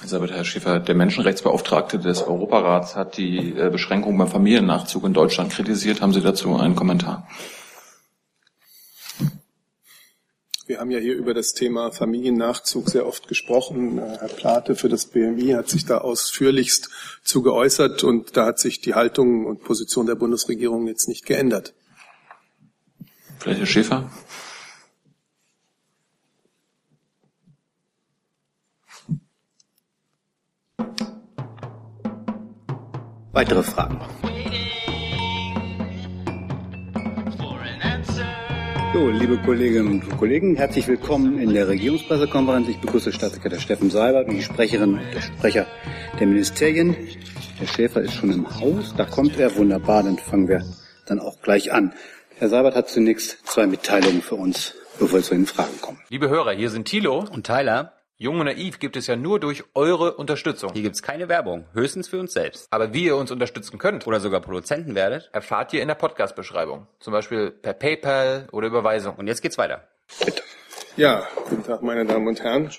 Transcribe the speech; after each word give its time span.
Elisabeth 0.00 0.32
Herr 0.32 0.44
Schäfer, 0.44 0.80
der 0.80 0.94
Menschenrechtsbeauftragte 0.94 1.98
des 1.98 2.22
Europarats 2.22 2.96
hat 2.96 3.16
die 3.16 3.54
äh, 3.56 3.70
Beschränkung 3.70 4.18
beim 4.18 4.28
Familiennachzug 4.28 5.04
in 5.04 5.14
Deutschland 5.14 5.52
kritisiert. 5.52 6.00
Haben 6.00 6.12
Sie 6.12 6.20
dazu 6.20 6.56
einen 6.56 6.74
Kommentar? 6.74 7.28
Wir 10.66 10.80
haben 10.80 10.90
ja 10.90 10.98
hier 10.98 11.14
über 11.14 11.34
das 11.34 11.52
Thema 11.52 11.92
Familiennachzug 11.92 12.88
sehr 12.88 13.06
oft 13.06 13.28
gesprochen. 13.28 13.98
Äh, 13.98 14.18
Herr 14.18 14.28
Plate 14.28 14.74
für 14.74 14.88
das 14.88 15.06
BMI 15.06 15.52
hat 15.52 15.68
sich 15.68 15.86
da 15.86 15.98
ausführlichst 15.98 16.90
zu 17.22 17.42
geäußert 17.42 18.02
und 18.02 18.36
da 18.36 18.46
hat 18.46 18.58
sich 18.58 18.80
die 18.80 18.94
Haltung 18.94 19.46
und 19.46 19.62
Position 19.62 20.06
der 20.06 20.16
Bundesregierung 20.16 20.86
jetzt 20.86 21.06
nicht 21.06 21.24
geändert. 21.24 21.74
Vielleicht 23.38 23.60
Herr 23.60 23.66
Schäfer? 23.66 24.10
Weitere 33.34 33.64
Fragen? 33.64 33.98
So, 38.92 39.10
liebe 39.10 39.38
Kolleginnen 39.38 39.88
und 39.88 40.18
Kollegen, 40.18 40.54
herzlich 40.54 40.86
willkommen 40.86 41.40
in 41.40 41.52
der 41.52 41.66
Regierungspressekonferenz. 41.66 42.68
Ich 42.68 42.78
begrüße 42.78 43.10
Staatssekretär 43.10 43.58
Steffen 43.58 43.90
Seibert 43.90 44.28
und 44.28 44.36
die 44.36 44.42
Sprecherin 44.44 44.94
und 44.94 45.00
der 45.12 45.20
Sprecher 45.20 45.66
der 46.20 46.28
Ministerien. 46.28 46.94
Herr 47.58 47.66
Schäfer 47.66 48.02
ist 48.02 48.14
schon 48.14 48.30
im 48.30 48.60
Haus, 48.60 48.94
da 48.96 49.04
kommt 49.04 49.36
er. 49.40 49.56
Wunderbar, 49.56 50.04
dann 50.04 50.16
fangen 50.16 50.46
wir 50.46 50.62
dann 51.06 51.18
auch 51.18 51.42
gleich 51.42 51.72
an. 51.72 51.92
Herr 52.38 52.48
Seibert 52.48 52.76
hat 52.76 52.88
zunächst 52.88 53.44
zwei 53.48 53.66
Mitteilungen 53.66 54.22
für 54.22 54.36
uns, 54.36 54.74
bevor 55.00 55.18
wir 55.18 55.24
zu 55.24 55.34
den 55.34 55.46
Fragen 55.46 55.80
kommen. 55.80 55.98
Liebe 56.08 56.28
Hörer, 56.28 56.52
hier 56.52 56.70
sind 56.70 56.86
Thilo 56.86 57.24
und 57.32 57.44
Tyler. 57.44 57.93
Jung 58.16 58.38
und 58.38 58.46
naiv 58.46 58.78
gibt 58.78 58.96
es 58.96 59.08
ja 59.08 59.16
nur 59.16 59.40
durch 59.40 59.64
eure 59.74 60.14
Unterstützung. 60.14 60.72
Hier 60.72 60.82
gibt's 60.82 61.02
keine 61.02 61.28
Werbung, 61.28 61.66
höchstens 61.72 62.06
für 62.06 62.20
uns 62.20 62.32
selbst. 62.32 62.68
Aber 62.70 62.94
wie 62.94 63.06
ihr 63.06 63.16
uns 63.16 63.32
unterstützen 63.32 63.76
könnt 63.76 64.06
Oder 64.06 64.20
sogar 64.20 64.40
Produzenten 64.40 64.94
werdet. 64.94 65.30
erfahrt 65.32 65.72
ihr 65.72 65.82
in 65.82 65.88
der 65.88 65.96
Podcast-Beschreibung. 65.96 66.86
Zum 67.00 67.12
Beispiel 67.12 67.50
per 67.50 67.72
PayPal 67.72 68.46
oder 68.52 68.68
Überweisung. 68.68 69.16
Und 69.16 69.26
jetzt 69.26 69.42
geht's 69.42 69.58
weiter. 69.58 69.88
Bitte. 70.24 70.42
Ja, 70.96 71.26
guten 71.48 71.64
Tag, 71.64 71.82
meine 71.82 72.06
Damen 72.06 72.28
und 72.28 72.40
Herren. 72.40 72.70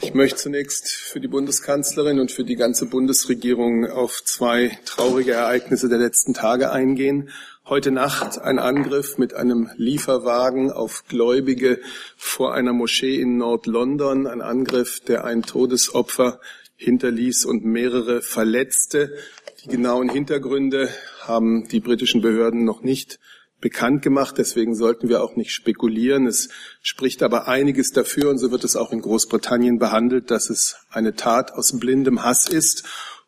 Ich 0.00 0.14
möchte 0.14 0.36
zunächst 0.36 0.88
für 0.88 1.18
die 1.18 1.26
Bundeskanzlerin 1.26 2.20
und 2.20 2.30
für 2.30 2.44
die 2.44 2.54
ganze 2.54 2.86
Bundesregierung 2.86 3.90
auf 3.90 4.22
zwei 4.22 4.78
traurige 4.84 5.32
Ereignisse 5.32 5.88
der 5.88 5.98
letzten 5.98 6.34
Tage 6.34 6.70
eingehen. 6.70 7.30
Heute 7.68 7.90
Nacht 7.90 8.40
ein 8.40 8.60
Angriff 8.60 9.18
mit 9.18 9.34
einem 9.34 9.68
Lieferwagen 9.74 10.70
auf 10.70 11.02
Gläubige 11.08 11.80
vor 12.16 12.54
einer 12.54 12.72
Moschee 12.72 13.20
in 13.20 13.38
Nord-London, 13.38 14.28
ein 14.28 14.40
Angriff, 14.40 15.00
der 15.00 15.24
ein 15.24 15.42
Todesopfer 15.42 16.38
hinterließ 16.76 17.44
und 17.44 17.64
mehrere 17.64 18.22
Verletzte. 18.22 19.16
Die 19.64 19.68
genauen 19.68 20.08
Hintergründe 20.08 20.90
haben 21.22 21.66
die 21.66 21.80
britischen 21.80 22.20
Behörden 22.20 22.64
noch 22.64 22.82
nicht 22.82 23.18
bekannt 23.60 24.00
gemacht. 24.00 24.38
Deswegen 24.38 24.76
sollten 24.76 25.08
wir 25.08 25.24
auch 25.24 25.34
nicht 25.34 25.50
spekulieren. 25.50 26.28
Es 26.28 26.50
spricht 26.82 27.20
aber 27.24 27.48
einiges 27.48 27.90
dafür, 27.90 28.30
und 28.30 28.38
so 28.38 28.52
wird 28.52 28.62
es 28.62 28.76
auch 28.76 28.92
in 28.92 29.00
Großbritannien 29.00 29.80
behandelt, 29.80 30.30
dass 30.30 30.50
es 30.50 30.76
eine 30.88 31.16
Tat 31.16 31.52
aus 31.52 31.76
blindem 31.80 32.22
Hass 32.22 32.48
ist. 32.48 32.84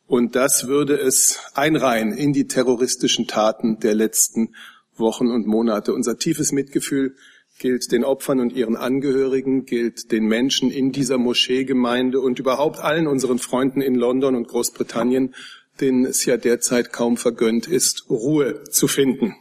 Und 0.08 0.36
das 0.36 0.66
würde 0.66 0.98
es 0.98 1.38
einreihen 1.52 2.12
in 2.12 2.32
die 2.32 2.46
terroristischen 2.46 3.26
Taten 3.26 3.78
der 3.78 3.94
letzten 3.94 4.54
Wochen 4.96 5.28
und 5.28 5.46
Monate. 5.46 5.92
Unser 5.92 6.16
tiefes 6.16 6.50
Mitgefühl 6.50 7.14
gilt 7.58 7.92
den 7.92 8.04
Opfern 8.04 8.40
und 8.40 8.54
ihren 8.54 8.74
Angehörigen, 8.74 9.66
gilt 9.66 10.10
den 10.10 10.24
Menschen 10.24 10.70
in 10.70 10.92
dieser 10.92 11.18
Moscheegemeinde 11.18 12.20
und 12.20 12.38
überhaupt 12.38 12.78
allen 12.78 13.06
unseren 13.06 13.38
Freunden 13.38 13.82
in 13.82 13.96
London 13.96 14.34
und 14.34 14.48
Großbritannien, 14.48 15.34
denen 15.78 16.06
es 16.06 16.24
ja 16.24 16.38
derzeit 16.38 16.90
kaum 16.90 17.18
vergönnt 17.18 17.66
ist, 17.66 18.08
Ruhe 18.08 18.64
zu 18.64 18.88
finden. 18.88 19.36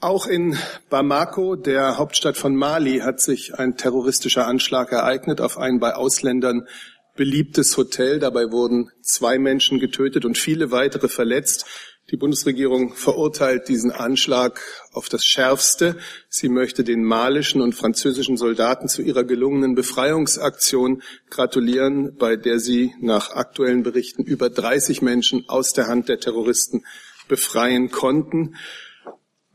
Auch 0.00 0.26
in 0.26 0.56
Bamako, 0.88 1.56
der 1.56 1.98
Hauptstadt 1.98 2.38
von 2.38 2.56
Mali, 2.56 3.00
hat 3.00 3.20
sich 3.20 3.58
ein 3.58 3.76
terroristischer 3.76 4.46
Anschlag 4.46 4.92
ereignet 4.92 5.42
auf 5.42 5.58
ein 5.58 5.78
bei 5.78 5.94
Ausländern 5.94 6.66
beliebtes 7.14 7.76
Hotel. 7.76 8.18
Dabei 8.18 8.50
wurden 8.50 8.90
zwei 9.02 9.38
Menschen 9.38 9.78
getötet 9.78 10.24
und 10.24 10.38
viele 10.38 10.70
weitere 10.70 11.08
verletzt. 11.08 11.66
Die 12.10 12.16
Bundesregierung 12.16 12.94
verurteilt 12.94 13.68
diesen 13.68 13.90
Anschlag 13.90 14.60
auf 14.92 15.08
das 15.08 15.24
Schärfste. 15.24 15.96
Sie 16.28 16.48
möchte 16.48 16.84
den 16.84 17.04
malischen 17.04 17.62
und 17.62 17.74
französischen 17.74 18.36
Soldaten 18.36 18.88
zu 18.88 19.02
ihrer 19.02 19.24
gelungenen 19.24 19.74
Befreiungsaktion 19.74 21.02
gratulieren, 21.30 22.16
bei 22.16 22.36
der 22.36 22.58
sie 22.58 22.92
nach 23.00 23.30
aktuellen 23.30 23.82
Berichten 23.82 24.24
über 24.24 24.50
30 24.50 25.00
Menschen 25.00 25.48
aus 25.48 25.72
der 25.72 25.86
Hand 25.86 26.08
der 26.08 26.20
Terroristen 26.20 26.84
befreien 27.28 27.90
konnten. 27.90 28.56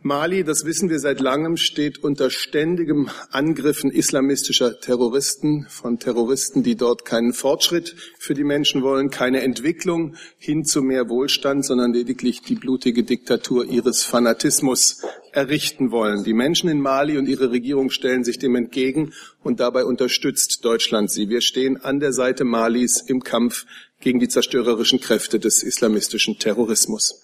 Mali, 0.07 0.45
das 0.45 0.63
wissen 0.63 0.89
wir 0.89 0.99
seit 0.99 1.19
langem, 1.19 1.57
steht 1.57 2.01
unter 2.01 2.29
ständigem 2.29 3.09
Angriffen 3.29 3.91
islamistischer 3.91 4.79
Terroristen, 4.79 5.67
von 5.69 5.99
Terroristen, 5.99 6.63
die 6.63 6.75
dort 6.75 7.03
keinen 7.03 7.33
Fortschritt 7.33 7.93
für 8.17 8.33
die 8.33 8.45
Menschen 8.45 8.83
wollen, 8.83 9.09
keine 9.09 9.41
Entwicklung 9.41 10.15
hin 10.37 10.63
zu 10.63 10.81
mehr 10.81 11.09
Wohlstand, 11.09 11.65
sondern 11.65 11.91
lediglich 11.91 12.41
die 12.41 12.55
blutige 12.55 13.03
Diktatur 13.03 13.65
ihres 13.65 14.03
Fanatismus 14.05 15.01
errichten 15.33 15.91
wollen. 15.91 16.23
Die 16.23 16.33
Menschen 16.33 16.69
in 16.69 16.79
Mali 16.79 17.17
und 17.17 17.27
ihre 17.27 17.51
Regierung 17.51 17.89
stellen 17.89 18.23
sich 18.23 18.39
dem 18.39 18.55
entgegen 18.55 19.11
und 19.43 19.59
dabei 19.59 19.83
unterstützt 19.83 20.63
Deutschland 20.63 21.11
sie. 21.11 21.27
Wir 21.27 21.41
stehen 21.41 21.77
an 21.83 21.99
der 21.99 22.13
Seite 22.13 22.45
Malis 22.45 23.01
im 23.01 23.23
Kampf 23.23 23.65
gegen 23.99 24.19
die 24.19 24.29
zerstörerischen 24.29 25.01
Kräfte 25.01 25.37
des 25.37 25.63
islamistischen 25.63 26.39
Terrorismus. 26.39 27.21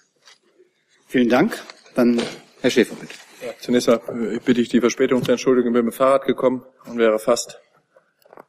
Vielen 1.07 1.29
Dank. 1.29 1.61
Dann 1.95 2.21
Herr 2.63 2.69
Schäfer, 2.69 2.95
bitte. 2.95 3.13
Ja, 3.45 3.51
zunächst 3.59 3.89
mal 3.89 3.99
äh, 4.07 4.39
bitte 4.39 4.61
ich 4.61 4.69
die 4.69 4.79
Verspätung 4.79 5.21
zu 5.21 5.31
entschuldigen. 5.31 5.67
Ich 5.67 5.73
bin 5.73 5.83
mit 5.83 5.93
dem 5.93 5.97
Fahrrad 5.97 6.23
gekommen 6.23 6.65
und 6.85 6.97
wäre 6.97 7.19
fast 7.19 7.59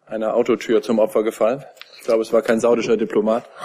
einer 0.06 0.36
Autotür 0.36 0.82
zum 0.82 1.00
Opfer 1.00 1.25
gefallen. 1.25 1.64
Ich 1.98 2.04
glaube, 2.04 2.22
es 2.22 2.32
war 2.32 2.41
kein 2.41 2.60
saudischer 2.60 2.97
Diplomat. 2.97 3.44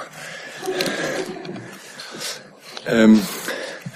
Ähm, 2.88 3.22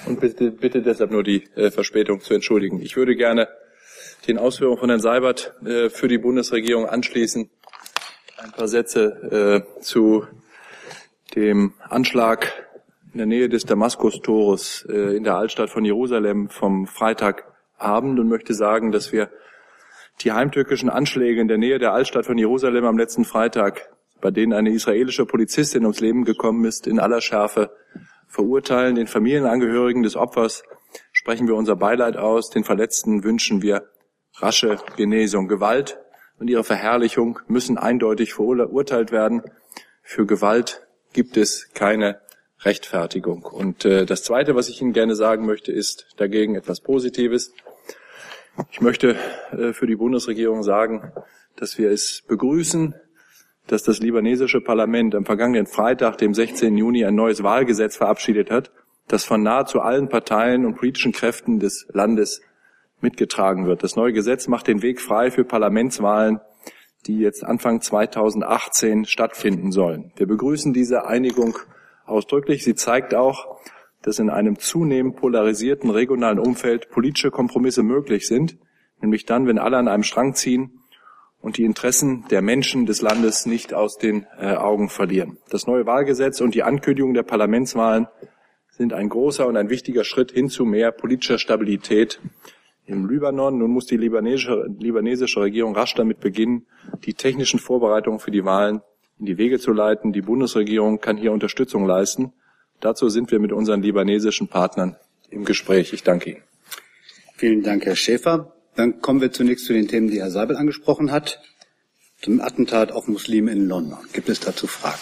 und 0.06 0.20
bitte, 0.20 0.52
bitte 0.52 0.84
deshalb 0.84 1.10
nur 1.10 1.24
die 1.24 1.46
äh, 1.56 1.72
Verspätung 1.72 2.22
zu 2.22 2.36
entschuldigen. 2.36 2.80
Ich 2.80 2.96
würde 2.96 3.16
gerne 3.16 3.48
den 4.28 4.38
Ausführungen 4.38 4.78
von 4.78 4.90
Herrn 4.90 5.00
Seibert 5.00 5.56
äh, 5.66 5.90
für 5.90 6.08
die 6.08 6.20
Bundesregierung 6.20 6.86
anschließen. 6.86 7.50
Ein 8.38 8.52
paar 8.52 8.68
Sätze 8.68 9.64
äh, 9.80 9.82
zu 9.82 10.28
dem 11.34 11.74
Anschlag 11.90 12.63
in 13.14 13.20
der 13.20 13.28
Nähe 13.28 13.48
des 13.48 13.66
Damaskus-Tores 13.66 14.88
äh, 14.90 15.16
in 15.16 15.24
der 15.24 15.36
Altstadt 15.36 15.70
von 15.70 15.86
Jerusalem 15.86 16.50
vom 16.50 16.88
Freitagabend 16.88 18.20
und 18.20 18.28
möchte 18.28 18.56
sagen, 18.56 18.92
dass 18.92 19.12
wir 19.12 19.30
die 20.22 20.32
heimtückischen 20.32 20.90
Anschläge 20.90 21.40
in 21.40 21.48
der 21.48 21.60
Nähe 21.60 21.78
der 21.78 21.94
Altstadt 21.94 22.26
von 22.26 22.38
Jerusalem 22.38 22.86
am 22.86 22.98
letzten 22.98 23.24
Freitag, 23.24 23.90
bei 24.20 24.32
denen 24.32 24.54
eine 24.54 24.72
israelische 24.72 25.26
Polizistin 25.26 25.84
ums 25.84 26.00
Leben 26.00 26.24
gekommen 26.24 26.66
ist, 26.66 26.88
in 26.88 27.00
aller 27.00 27.22
Schärfe 27.22 27.72
verurteilen. 28.28 28.96
Den 28.96 29.08
Familienangehörigen 29.08 30.02
des 30.02 30.16
Opfers 30.16 30.64
sprechen 31.12 31.48
wir 31.48 31.56
unser 31.56 31.76
Beileid 31.76 32.18
aus. 32.18 32.50
Den 32.50 32.64
Verletzten 32.64 33.24
wünschen 33.24 33.62
wir 33.62 33.90
rasche 34.38 34.80
Genesung. 34.98 35.48
Gewalt 35.48 36.00
und 36.40 36.50
ihre 36.50 36.64
Verherrlichung 36.64 37.40
müssen 37.48 37.78
eindeutig 37.78 38.34
verurteilt 38.34 39.12
werden. 39.12 39.44
Für 40.02 40.26
Gewalt 40.26 40.88
gibt 41.14 41.38
es 41.38 41.72
keine 41.74 42.23
Rechtfertigung. 42.66 43.44
Und 43.44 43.86
äh, 43.86 44.06
das 44.06 44.24
Zweite, 44.24 44.56
was 44.56 44.70
ich 44.70 44.82
Ihnen 44.82 44.94
gerne 44.94 45.16
sagen 45.16 45.46
möchte, 45.46 45.72
ist 45.72 46.08
dagegen 46.18 46.56
etwas 46.56 46.82
Positives. 46.82 47.54
Ich 48.72 48.82
möchte 48.82 49.16
äh, 49.52 49.74
für 49.74 49.88
die 49.88 49.96
Bundesregierung 49.96 50.64
sagen, 50.64 51.12
dass 51.56 51.78
wir 51.78 51.92
es 51.92 52.24
begrüßen, 52.28 52.96
dass 53.68 53.84
das 53.84 54.00
libanesische 54.00 54.62
Parlament 54.62 55.16
am 55.16 55.26
vergangenen 55.26 55.68
Freitag, 55.68 56.18
dem 56.18 56.34
16. 56.34 56.78
Juni, 56.78 57.06
ein 57.06 57.16
neues 57.16 57.44
Wahlgesetz 57.44 57.98
verabschiedet 57.98 58.52
hat, 58.52 58.72
das 59.08 59.26
von 59.26 59.44
nahezu 59.44 59.82
allen 59.82 60.10
Parteien 60.10 60.66
und 60.66 60.76
politischen 60.76 61.12
Kräften 61.12 61.60
des 61.60 61.88
Landes 61.94 62.42
mitgetragen 63.02 63.66
wird. 63.66 63.84
Das 63.84 63.96
neue 63.96 64.14
Gesetz 64.14 64.48
macht 64.48 64.68
den 64.68 64.82
Weg 64.82 65.02
frei 65.02 65.32
für 65.32 65.44
Parlamentswahlen, 65.44 66.40
die 67.06 67.20
jetzt 67.20 67.44
Anfang 67.44 67.82
2018 67.82 69.06
stattfinden 69.06 69.72
sollen. 69.72 70.14
Wir 70.16 70.26
begrüßen 70.26 70.74
diese 70.74 71.06
Einigung 71.06 71.58
ausdrücklich. 72.06 72.64
Sie 72.64 72.76
zeigt 72.76 73.16
auch, 73.16 73.60
dass 74.02 74.20
in 74.20 74.30
einem 74.30 74.60
zunehmend 74.60 75.16
polarisierten 75.16 75.90
regionalen 75.90 76.40
Umfeld 76.40 76.90
politische 76.90 77.32
Kompromisse 77.32 77.84
möglich 77.84 78.28
sind, 78.28 78.58
nämlich 79.02 79.26
dann, 79.26 79.48
wenn 79.48 79.58
alle 79.58 79.78
an 79.78 79.88
einem 79.88 80.04
Strang 80.04 80.34
ziehen 80.36 80.82
und 81.42 81.58
die 81.58 81.66
Interessen 81.66 82.26
der 82.30 82.42
Menschen 82.42 82.86
des 82.86 83.02
Landes 83.02 83.46
nicht 83.46 83.74
aus 83.74 83.98
den 83.98 84.26
äh, 84.40 84.56
Augen 84.56 84.90
verlieren. 84.90 85.38
Das 85.50 85.68
neue 85.68 85.86
Wahlgesetz 85.86 86.42
und 86.42 86.56
die 86.56 86.64
Ankündigung 86.64 87.14
der 87.14 87.24
Parlamentswahlen 87.24 88.08
sind 88.70 88.94
ein 88.94 89.10
großer 89.10 89.48
und 89.48 89.56
ein 89.56 89.70
wichtiger 89.70 90.04
Schritt 90.04 90.32
hin 90.32 90.50
zu 90.50 90.66
mehr 90.66 90.92
politischer 90.92 91.38
Stabilität 91.38 92.20
im 92.86 93.10
Libanon. 93.10 93.58
Nun 93.58 93.72
muss 93.72 93.86
die 93.86 93.98
libanesische, 93.98 94.68
libanesische 94.80 95.42
Regierung 95.42 95.76
rasch 95.76 95.94
damit 95.96 96.20
beginnen, 96.20 96.66
die 97.06 97.14
technischen 97.14 97.60
Vorbereitungen 97.60 98.20
für 98.20 98.32
die 98.32 98.46
Wahlen 98.46 98.82
in 99.20 99.26
die 99.26 99.38
Wege 99.38 99.60
zu 99.60 99.72
leiten. 99.72 100.14
Die 100.14 100.22
Bundesregierung 100.22 101.00
kann 101.00 101.18
hier 101.18 101.32
Unterstützung 101.32 101.86
leisten. 101.86 102.34
Dazu 102.80 103.10
sind 103.10 103.32
wir 103.32 103.40
mit 103.40 103.52
unseren 103.52 103.82
libanesischen 103.82 104.48
Partnern 104.48 104.98
im 105.30 105.46
Gespräch. 105.46 105.94
Ich 105.94 106.04
danke 106.04 106.32
Ihnen. 106.32 106.44
Vielen 107.36 107.64
Dank, 107.64 107.86
Herr 107.86 107.96
Schäfer. 107.96 108.54
Dann 108.76 109.02
kommen 109.02 109.22
wir 109.22 109.32
zunächst 109.32 109.66
zu 109.66 109.74
den 109.74 109.88
Themen, 109.88 110.10
die 110.10 110.20
Herr 110.20 110.32
Seibel 110.32 110.58
angesprochen 110.58 111.12
hat. 111.12 111.42
Zum 112.22 112.40
Attentat 112.42 112.92
auf 112.92 113.08
Muslime 113.08 113.52
in 113.52 113.68
London. 113.68 114.00
Gibt 114.14 114.30
es 114.30 114.40
dazu 114.40 114.68
Fragen? 114.68 114.98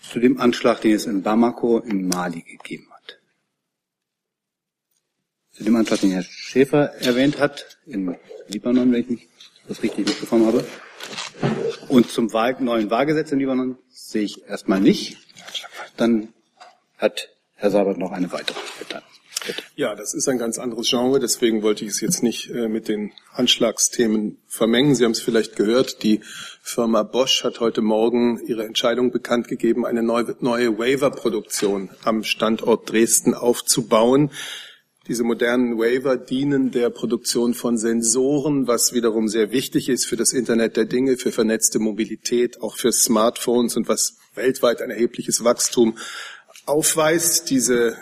Zu 0.00 0.20
dem 0.20 0.38
Anschlag, 0.38 0.80
den 0.80 0.92
es 0.92 1.06
in 1.06 1.22
Bamako 1.22 1.78
in 1.78 2.06
Mali 2.06 2.42
gegeben 2.42 2.86
hat. 2.92 3.18
Zu 5.52 5.64
dem 5.64 5.74
Anschlag, 5.74 6.00
den 6.00 6.10
Herr 6.10 6.22
Schäfer 6.22 6.94
erwähnt 7.00 7.38
hat, 7.38 7.78
in 7.86 8.16
Libanon, 8.48 8.92
wenn 8.92 9.00
ich 9.00 9.08
mich 9.08 9.28
das 9.68 9.82
richtig 9.82 10.06
mitbekommen 10.06 10.46
habe. 10.46 10.64
Und 11.88 12.10
zum 12.10 12.32
Wahl, 12.32 12.56
neuen 12.60 12.90
Wahlgesetz 12.90 13.32
in 13.32 13.38
Libanon 13.38 13.78
sehe 13.90 14.22
ich 14.22 14.46
erstmal 14.46 14.80
nicht. 14.80 15.18
Dann 15.96 16.28
hat 16.98 17.28
Herr 17.54 17.70
Sabat 17.70 17.98
noch 17.98 18.12
eine 18.12 18.32
weitere. 18.32 18.58
Bitte. 18.78 19.02
Ja, 19.76 19.94
das 19.94 20.14
ist 20.14 20.28
ein 20.28 20.38
ganz 20.38 20.58
anderes 20.58 20.88
Genre, 20.88 21.20
deswegen 21.20 21.62
wollte 21.62 21.84
ich 21.84 21.90
es 21.90 22.00
jetzt 22.00 22.22
nicht 22.22 22.48
äh, 22.50 22.68
mit 22.68 22.88
den 22.88 23.12
Anschlagsthemen 23.32 24.38
vermengen. 24.46 24.94
Sie 24.94 25.04
haben 25.04 25.12
es 25.12 25.20
vielleicht 25.20 25.56
gehört, 25.56 26.02
die 26.02 26.20
Firma 26.62 27.02
Bosch 27.02 27.44
hat 27.44 27.60
heute 27.60 27.82
Morgen 27.82 28.40
ihre 28.46 28.64
Entscheidung 28.64 29.10
bekannt 29.10 29.48
gegeben, 29.48 29.84
eine 29.84 30.02
neue, 30.02 30.36
neue 30.40 30.78
Waiver-Produktion 30.78 31.90
am 32.04 32.22
Standort 32.22 32.90
Dresden 32.90 33.34
aufzubauen. 33.34 34.30
Diese 35.06 35.22
modernen 35.22 35.76
Waiver 35.76 36.16
dienen 36.16 36.70
der 36.70 36.88
Produktion 36.88 37.52
von 37.52 37.76
Sensoren, 37.76 38.66
was 38.66 38.94
wiederum 38.94 39.28
sehr 39.28 39.52
wichtig 39.52 39.90
ist 39.90 40.06
für 40.06 40.16
das 40.16 40.32
Internet 40.32 40.78
der 40.78 40.86
Dinge, 40.86 41.18
für 41.18 41.30
vernetzte 41.30 41.78
Mobilität, 41.78 42.62
auch 42.62 42.78
für 42.78 42.90
Smartphones 42.90 43.76
und 43.76 43.86
was 43.86 44.16
weltweit 44.34 44.80
ein 44.80 44.90
erhebliches 44.90 45.44
Wachstum 45.44 45.98
aufweist. 46.64 47.50
Diese 47.50 47.98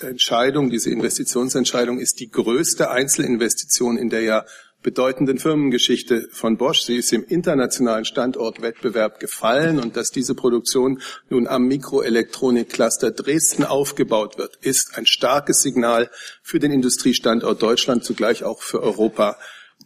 Entscheidung, 0.00 0.70
diese 0.70 0.88
Investitionsentscheidung 0.88 2.00
ist 2.00 2.20
die 2.20 2.30
größte 2.30 2.90
Einzelinvestition 2.90 3.98
in 3.98 4.08
der 4.08 4.22
ja 4.22 4.46
bedeutenden 4.86 5.40
Firmengeschichte 5.40 6.28
von 6.30 6.58
Bosch. 6.58 6.82
Sie 6.82 6.94
ist 6.94 7.12
im 7.12 7.24
internationalen 7.24 8.04
Standortwettbewerb 8.04 9.18
gefallen 9.18 9.80
und 9.80 9.96
dass 9.96 10.12
diese 10.12 10.36
Produktion 10.36 11.02
nun 11.28 11.48
am 11.48 11.66
Mikroelektronikcluster 11.66 13.10
Dresden 13.10 13.64
aufgebaut 13.64 14.38
wird, 14.38 14.54
ist 14.60 14.96
ein 14.96 15.04
starkes 15.04 15.60
Signal 15.60 16.08
für 16.40 16.60
den 16.60 16.70
Industriestandort 16.70 17.60
Deutschland, 17.60 18.04
zugleich 18.04 18.44
auch 18.44 18.62
für 18.62 18.80
Europa. 18.80 19.38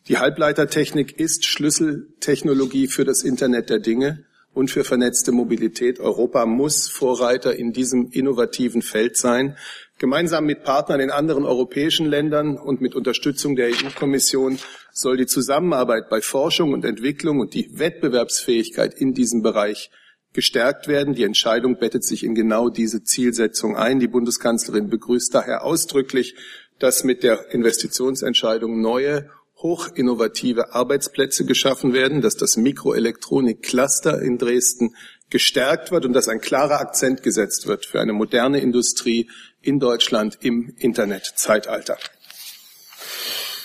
Die 0.09 0.19
Halbleitertechnik 0.19 1.19
ist 1.19 1.47
Schlüsseltechnologie 1.47 2.87
für 2.87 3.07
das 3.07 3.23
Internet 3.23 3.71
der 3.71 3.79
Dinge 3.79 4.27
und 4.53 4.71
für 4.71 4.85
vernetzte 4.85 5.33
Mobilität. 5.33 5.99
Europa 5.99 6.45
muss 6.45 6.91
Vorreiter 6.91 7.57
in 7.57 7.73
diesem 7.73 8.11
innovativen 8.11 8.83
Feld 8.83 9.17
sein. 9.17 9.57
Gemeinsam 10.01 10.47
mit 10.47 10.65
Partnern 10.65 10.99
in 11.01 11.11
anderen 11.11 11.45
europäischen 11.45 12.07
Ländern 12.07 12.57
und 12.57 12.81
mit 12.81 12.95
Unterstützung 12.95 13.55
der 13.55 13.69
EU-Kommission 13.69 14.59
soll 14.93 15.19
die 15.19 15.27
Zusammenarbeit 15.27 16.09
bei 16.09 16.23
Forschung 16.23 16.73
und 16.73 16.87
Entwicklung 16.87 17.39
und 17.39 17.53
die 17.53 17.79
Wettbewerbsfähigkeit 17.79 18.95
in 18.95 19.13
diesem 19.13 19.43
Bereich 19.43 19.91
gestärkt 20.33 20.89
werden. 20.89 21.13
Die 21.13 21.25
Entscheidung 21.25 21.79
bettet 21.79 22.03
sich 22.03 22.25
in 22.25 22.35
genau 22.35 22.71
diese 22.71 23.05
Zielsetzung 23.05 23.77
ein. 23.77 24.01
Die 24.01 24.09
Bundeskanzlerin 24.09 24.89
begrüßt 24.89 25.35
daher 25.35 25.65
ausdrücklich, 25.65 26.35
dass 26.79 27.05
mit 27.05 27.23
der 27.23 27.53
Investitionsentscheidung 27.53 28.81
neue 28.81 29.29
hochinnovative 29.59 30.73
Arbeitsplätze 30.73 31.45
geschaffen 31.45 31.93
werden, 31.93 32.23
dass 32.23 32.37
das 32.37 32.57
Mikroelektronik-Cluster 32.57 34.23
in 34.23 34.39
Dresden 34.39 34.95
gestärkt 35.31 35.91
wird 35.91 36.05
und 36.05 36.13
dass 36.13 36.29
ein 36.29 36.41
klarer 36.41 36.81
Akzent 36.81 37.23
gesetzt 37.23 37.67
wird 37.67 37.87
für 37.87 38.01
eine 38.01 38.13
moderne 38.13 38.61
Industrie 38.61 39.31
in 39.63 39.79
Deutschland 39.79 40.39
im 40.43 40.75
Internetzeitalter. 40.77 41.99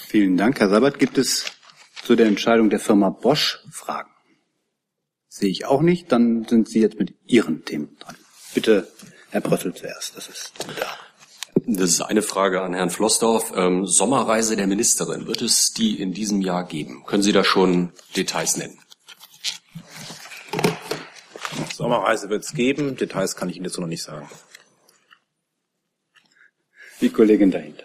Vielen 0.08 0.38
Dank, 0.38 0.60
Herr 0.60 0.70
Sabat. 0.70 1.00
Gibt 1.00 1.18
es 1.18 1.46
zu 2.04 2.16
der 2.16 2.28
Entscheidung 2.28 2.70
der 2.70 2.80
Firma 2.80 3.10
Bosch 3.10 3.60
Fragen? 3.72 4.12
Sehe 5.28 5.50
ich 5.50 5.66
auch 5.66 5.82
nicht. 5.82 6.12
Dann 6.12 6.46
sind 6.48 6.70
Sie 6.70 6.80
jetzt 6.80 7.00
mit 7.00 7.16
Ihren 7.26 7.66
Themen 7.66 7.98
dran. 8.00 8.16
Bitte, 8.54 8.88
Herr 9.32 9.42
Brössel 9.42 9.74
zuerst. 9.74 10.16
Das 10.16 10.30
ist 10.30 10.54
da. 10.80 10.88
Das 11.66 11.90
ist 11.90 12.02
eine 12.02 12.22
Frage 12.22 12.62
an 12.62 12.74
Herrn 12.74 12.90
Flossdorf. 12.90 13.52
Ähm, 13.56 13.86
Sommerreise 13.86 14.56
der 14.56 14.68
Ministerin, 14.68 15.28
wird 15.28 15.42
es 15.42 15.74
die 15.74 16.00
in 16.00 16.14
diesem 16.14 16.42
Jahr 16.42 16.66
geben? 16.66 17.04
Können 17.06 17.24
Sie 17.24 17.32
da 17.32 17.44
schon 17.44 17.92
Details 18.16 18.58
nennen? 18.58 18.78
Sommerreise 21.76 22.30
wird 22.30 22.44
es 22.44 22.54
geben. 22.54 22.96
Details 22.96 23.36
kann 23.36 23.50
ich 23.50 23.58
Ihnen 23.58 23.66
jetzt 23.66 23.80
noch 23.80 23.88
nicht 23.88 24.04
sagen. 24.04 24.28
Die 27.02 27.10
Kollegin 27.10 27.52
dahinter. 27.52 27.84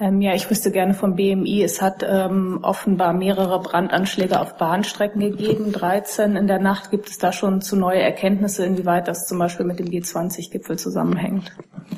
Ähm, 0.00 0.20
ja, 0.20 0.34
ich 0.34 0.50
wüsste 0.50 0.72
gerne 0.72 0.92
vom 0.94 1.14
BMI. 1.14 1.62
Es 1.62 1.80
hat 1.80 2.04
ähm, 2.06 2.58
offenbar 2.62 3.12
mehrere 3.12 3.60
Brandanschläge 3.60 4.40
auf 4.40 4.56
Bahnstrecken 4.56 5.20
gegeben, 5.20 5.72
13 5.72 6.34
in 6.34 6.48
der 6.48 6.58
Nacht. 6.58 6.90
Gibt 6.90 7.08
es 7.08 7.18
da 7.18 7.32
schon 7.32 7.62
zu 7.62 7.76
neue 7.76 8.00
Erkenntnisse, 8.00 8.64
inwieweit 8.64 9.06
das 9.06 9.26
zum 9.26 9.38
Beispiel 9.38 9.64
mit 9.64 9.78
dem 9.78 9.86
G20-Gipfel 9.86 10.78
zusammenhängt? 10.78 11.52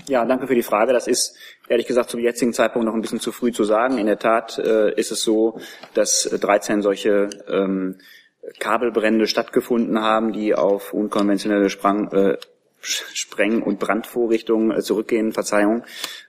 Ja, 0.09 0.25
danke 0.27 0.47
für 0.47 0.55
die 0.55 0.63
Frage. 0.63 0.93
Das 0.93 1.07
ist 1.07 1.37
ehrlich 1.69 1.87
gesagt 1.87 2.11
zum 2.11 2.21
jetzigen 2.21 2.53
Zeitpunkt 2.53 2.87
noch 2.87 2.95
ein 2.95 3.01
bisschen 3.01 3.21
zu 3.21 3.33
früh 3.33 3.51
zu 3.51 3.65
sagen. 3.65 3.97
In 3.97 4.07
der 4.07 4.19
Tat 4.19 4.59
äh, 4.59 4.93
ist 4.95 5.11
es 5.11 5.23
so, 5.23 5.59
dass 5.95 6.25
13 6.25 6.83
solche 6.83 7.31
ähm, 7.49 7.97
Kabelbrände 8.59 9.27
stattgefunden 9.27 10.01
haben, 10.01 10.33
die 10.33 10.55
auf 10.55 10.93
unkonventionelle 10.93 11.71
Sprang, 11.71 12.11
äh, 12.13 12.37
Spreng- 12.87 13.63
und 13.63 13.81
Brandvorrichtungen 13.81 14.71
äh, 14.71 14.81
zurückgehen, 14.81 15.33
Verzeihung. 15.33 15.83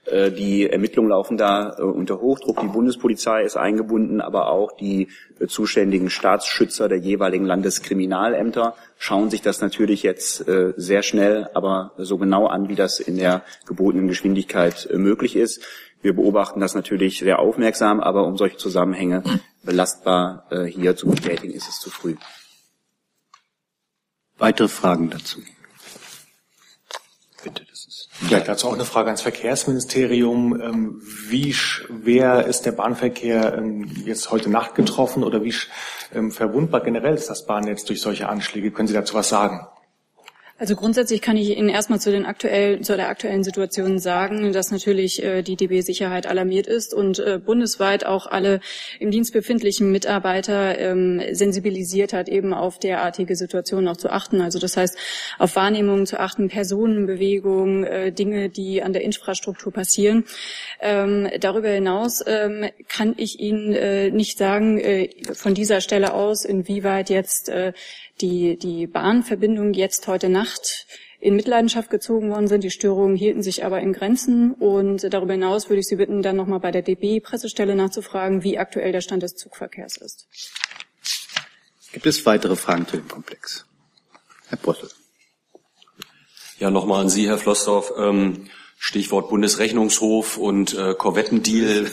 Äh, 0.06 0.32
die 0.32 0.68
Ermittlungen 0.68 1.10
laufen 1.10 1.36
da 1.36 1.76
äh, 1.78 1.82
unter 1.82 2.20
Hochdruck. 2.20 2.60
Die 2.60 2.66
Bundespolizei 2.66 3.44
ist 3.44 3.56
eingebunden, 3.56 4.20
aber 4.20 4.48
auch 4.50 4.72
die 4.72 5.08
zuständigen 5.46 6.10
Staatsschützer 6.10 6.88
der 6.88 6.98
jeweiligen 6.98 7.44
Landeskriminalämter 7.44 8.74
schauen 8.96 9.30
sich 9.30 9.40
das 9.40 9.60
natürlich 9.60 10.02
jetzt 10.02 10.44
sehr 10.76 11.04
schnell, 11.04 11.48
aber 11.54 11.92
so 11.96 12.18
genau 12.18 12.48
an, 12.48 12.68
wie 12.68 12.74
das 12.74 12.98
in 12.98 13.16
der 13.16 13.44
gebotenen 13.64 14.08
Geschwindigkeit 14.08 14.88
möglich 14.92 15.36
ist. 15.36 15.64
Wir 16.00 16.14
beobachten 16.14 16.60
das 16.60 16.74
natürlich 16.74 17.18
sehr 17.18 17.38
aufmerksam, 17.38 18.00
aber 18.00 18.24
um 18.26 18.36
solche 18.36 18.56
Zusammenhänge 18.56 19.22
belastbar 19.62 20.46
hier 20.68 20.96
zu 20.96 21.08
bestätigen, 21.08 21.52
ist 21.52 21.68
es 21.68 21.80
zu 21.80 21.90
früh. 21.90 22.14
Weitere 24.38 24.68
Fragen 24.68 25.10
dazu? 25.10 25.40
Bitte, 27.42 27.64
das 27.68 27.86
ist. 27.86 28.08
Vielleicht 28.12 28.48
dazu 28.48 28.68
auch 28.68 28.74
eine 28.74 28.84
Frage 28.84 29.08
ans 29.08 29.22
Verkehrsministerium. 29.22 30.60
Ähm, 30.60 31.02
wie 31.02 31.52
schwer 31.52 32.46
ist 32.46 32.62
der 32.62 32.72
Bahnverkehr 32.72 33.56
ähm, 33.56 33.84
jetzt 34.04 34.30
heute 34.30 34.50
Nacht 34.50 34.74
getroffen 34.74 35.24
oder 35.24 35.42
wie 35.42 35.54
ähm, 36.14 36.30
verwundbar 36.30 36.82
generell 36.82 37.14
ist 37.14 37.30
das 37.30 37.46
Bahnnetz 37.46 37.84
durch 37.84 38.00
solche 38.00 38.28
Anschläge? 38.28 38.70
Können 38.70 38.88
Sie 38.88 38.94
dazu 38.94 39.14
was 39.14 39.28
sagen? 39.28 39.66
Also 40.60 40.74
grundsätzlich 40.74 41.22
kann 41.22 41.36
ich 41.36 41.56
Ihnen 41.56 41.68
erstmal 41.68 42.00
zu, 42.00 42.10
den 42.10 42.26
aktuell, 42.26 42.80
zu 42.80 42.96
der 42.96 43.08
aktuellen 43.08 43.44
Situation 43.44 44.00
sagen, 44.00 44.52
dass 44.52 44.72
natürlich 44.72 45.22
äh, 45.22 45.42
die 45.42 45.54
DB 45.54 45.82
Sicherheit 45.82 46.26
alarmiert 46.26 46.66
ist 46.66 46.92
und 46.92 47.20
äh, 47.20 47.38
bundesweit 47.38 48.04
auch 48.04 48.26
alle 48.26 48.58
im 48.98 49.12
Dienst 49.12 49.32
befindlichen 49.32 49.92
Mitarbeiter 49.92 50.76
ähm, 50.76 51.22
sensibilisiert 51.30 52.12
hat, 52.12 52.28
eben 52.28 52.52
auf 52.52 52.80
derartige 52.80 53.36
Situationen 53.36 53.86
auch 53.86 53.96
zu 53.96 54.10
achten. 54.10 54.40
Also 54.40 54.58
das 54.58 54.76
heißt, 54.76 54.98
auf 55.38 55.54
Wahrnehmungen 55.54 56.06
zu 56.06 56.18
achten, 56.18 56.48
Personenbewegungen, 56.48 57.84
äh, 57.84 58.10
Dinge, 58.10 58.48
die 58.48 58.82
an 58.82 58.92
der 58.92 59.02
Infrastruktur 59.02 59.72
passieren. 59.72 60.24
Ähm, 60.80 61.28
darüber 61.38 61.68
hinaus 61.68 62.24
ähm, 62.26 62.68
kann 62.88 63.14
ich 63.16 63.38
Ihnen 63.38 63.74
äh, 63.74 64.10
nicht 64.10 64.38
sagen, 64.38 64.80
äh, 64.80 65.10
von 65.34 65.54
dieser 65.54 65.80
Stelle 65.80 66.14
aus, 66.14 66.44
inwieweit 66.44 67.10
jetzt 67.10 67.48
äh, 67.48 67.72
die, 68.20 68.58
die 68.58 68.86
Bahnverbindung 68.86 69.74
jetzt 69.74 70.06
heute 70.08 70.28
Nacht 70.28 70.86
in 71.20 71.34
Mitleidenschaft 71.34 71.90
gezogen 71.90 72.30
worden 72.30 72.46
sind. 72.46 72.64
Die 72.64 72.70
Störungen 72.70 73.16
hielten 73.16 73.42
sich 73.42 73.64
aber 73.64 73.80
in 73.80 73.92
Grenzen. 73.92 74.54
Und 74.54 75.12
darüber 75.12 75.32
hinaus 75.32 75.68
würde 75.68 75.80
ich 75.80 75.86
Sie 75.86 75.96
bitten, 75.96 76.22
dann 76.22 76.36
nochmal 76.36 76.60
bei 76.60 76.70
der 76.70 76.82
DB-Pressestelle 76.82 77.74
nachzufragen, 77.74 78.44
wie 78.44 78.58
aktuell 78.58 78.92
der 78.92 79.00
Stand 79.00 79.22
des 79.22 79.34
Zugverkehrs 79.34 79.96
ist. 79.96 80.28
Gibt 81.92 82.06
es 82.06 82.24
weitere 82.26 82.54
Fragen 82.54 82.86
zu 82.86 82.96
dem 82.96 83.08
Komplex? 83.08 83.66
Herr 84.48 84.58
Brüssel. 84.58 84.90
Ja, 86.58 86.70
nochmal 86.70 87.02
an 87.02 87.08
Sie, 87.08 87.28
Herr 87.28 87.38
Flossdorf. 87.38 87.92
Ähm, 87.96 88.48
Stichwort 88.78 89.28
Bundesrechnungshof 89.28 90.38
und 90.38 90.76
äh, 90.78 90.94
Korvettendeal. 90.94 91.86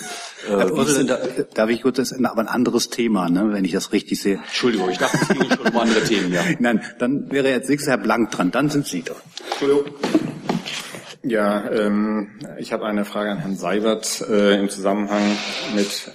Äh, 0.48 0.66
Brüssel, 0.66 1.06
da, 1.06 1.18
darf 1.54 1.70
ich 1.70 1.82
kurz, 1.82 1.98
das 1.98 2.12
ist 2.12 2.24
aber 2.24 2.42
ein 2.42 2.48
anderes 2.48 2.90
Thema, 2.90 3.28
ne, 3.28 3.52
wenn 3.52 3.66
ich 3.66 3.72
das 3.72 3.92
richtig 3.92 4.22
sehe. 4.22 4.36
Entschuldigung, 4.36 4.90
ich 4.92 5.00
dachte, 5.00 5.18
es 5.22 5.28
ging 5.30 5.50
schon 5.50 5.68
um 5.68 5.78
andere 5.78 6.04
Themen, 6.04 6.32
ja. 6.32 6.44
Nein, 6.60 6.82
dann 7.00 7.32
wäre 7.32 7.50
jetzt 7.50 7.70
nächstes 7.70 7.90
Herr 7.90 7.98
Blank 7.98 8.32
dran, 8.32 8.52
dann 8.52 8.70
sind 8.70 8.86
Sie 8.86 9.02
dran. 9.02 9.18
Entschuldigung. 9.50 9.94
Ja, 11.24 11.72
ähm, 11.72 12.40
ich 12.60 12.72
habe 12.72 12.86
eine 12.86 13.04
Frage 13.04 13.32
an 13.32 13.40
Herrn 13.40 13.56
Seibert 13.56 14.22
äh, 14.30 14.60
im 14.60 14.70
Zusammenhang 14.70 15.24
mit 15.74 16.12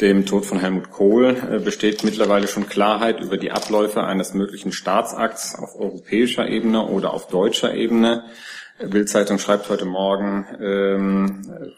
dem 0.00 0.24
Tod 0.24 0.46
von 0.46 0.58
Helmut 0.58 0.90
Kohl. 0.90 1.36
Äh, 1.50 1.58
besteht 1.58 2.04
mittlerweile 2.04 2.48
schon 2.48 2.66
Klarheit 2.66 3.20
über 3.20 3.36
die 3.36 3.50
Abläufe 3.50 4.02
eines 4.02 4.32
möglichen 4.32 4.72
Staatsakts 4.72 5.54
auf 5.56 5.78
europäischer 5.78 6.48
Ebene 6.48 6.86
oder 6.86 7.12
auf 7.12 7.28
deutscher 7.28 7.74
Ebene? 7.74 8.24
Bildzeitung 8.88 9.38
schreibt 9.38 9.68
heute 9.68 9.84
Morgen, 9.84 10.46
ähm, 10.60 11.72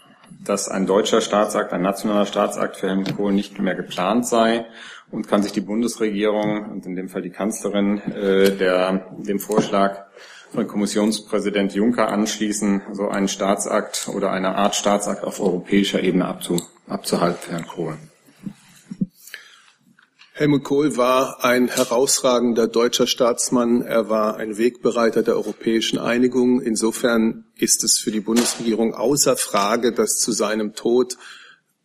dass 0.44 0.68
ein 0.68 0.87
deutscher 0.87 1.21
Staatsakt, 1.21 1.73
ein 1.73 1.82
nationaler 1.82 2.26
Staatsakt 2.26 2.76
für 2.76 2.88
Helmut 2.88 3.16
Kohl 3.16 3.32
nicht 3.32 3.59
mehr 3.59 3.75
geplant 3.75 4.26
sei 4.26 4.66
und 5.11 5.28
kann 5.28 5.42
sich 5.42 5.52
die 5.52 5.61
Bundesregierung 5.61 6.71
und 6.71 6.87
in 6.87 6.97
dem 6.97 7.09
Fall 7.09 7.23
die 7.23 7.30
Kanzlerin 7.30 7.99
äh, 7.99 8.50
der, 8.56 9.06
dem 9.18 9.38
Vorschlag 9.38 10.06
von 10.52 10.66
Kommissionspräsident 10.66 11.75
Juncker 11.75 12.09
anschließen, 12.09 12.82
so 12.92 13.09
einen 13.09 13.28
Staatsakt 13.28 14.09
oder 14.09 14.30
eine 14.30 14.54
Art 14.54 14.75
Staatsakt 14.75 15.25
auf 15.25 15.40
europäischer 15.40 16.02
Ebene 16.02 16.26
abzu, 16.26 16.61
abzuhalten 16.88 17.50
Herrn 17.50 17.66
Kohl. 17.66 17.97
Helmut 20.34 20.64
Kohl 20.64 20.96
war 20.96 21.44
ein 21.44 21.68
herausragender 21.68 22.66
deutscher 22.66 23.06
Staatsmann. 23.06 23.82
Er 23.82 24.08
war 24.08 24.38
ein 24.38 24.56
Wegbereiter 24.56 25.22
der 25.22 25.34
europäischen 25.36 25.98
Einigung. 25.98 26.62
Insofern 26.62 27.44
ist 27.54 27.84
es 27.84 27.98
für 27.98 28.10
die 28.10 28.20
Bundesregierung 28.20 28.94
außer 28.94 29.36
Frage, 29.36 29.92
dass 29.92 30.16
zu 30.16 30.32
seinem 30.32 30.74
Tod 30.74 31.18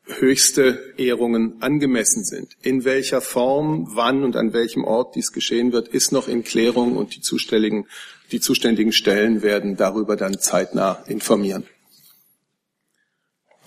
höchste 0.05 0.93
Ehrungen 0.95 1.61
angemessen 1.61 2.23
sind. 2.23 2.55
In 2.61 2.85
welcher 2.85 3.19
Form, 3.19 3.89
wann 3.91 4.23
und 4.23 4.37
an 4.37 4.53
welchem 4.53 4.85
Ort 4.85 5.15
dies 5.15 5.33
geschehen 5.33 5.73
wird, 5.73 5.89
ist 5.89 6.13
noch 6.13 6.29
in 6.29 6.45
Klärung 6.45 6.95
und 6.95 7.17
die 7.17 7.21
zuständigen, 7.21 7.85
die 8.31 8.39
zuständigen 8.39 8.93
Stellen 8.93 9.41
werden 9.41 9.75
darüber 9.75 10.15
dann 10.15 10.39
zeitnah 10.39 11.03
informieren. 11.07 11.65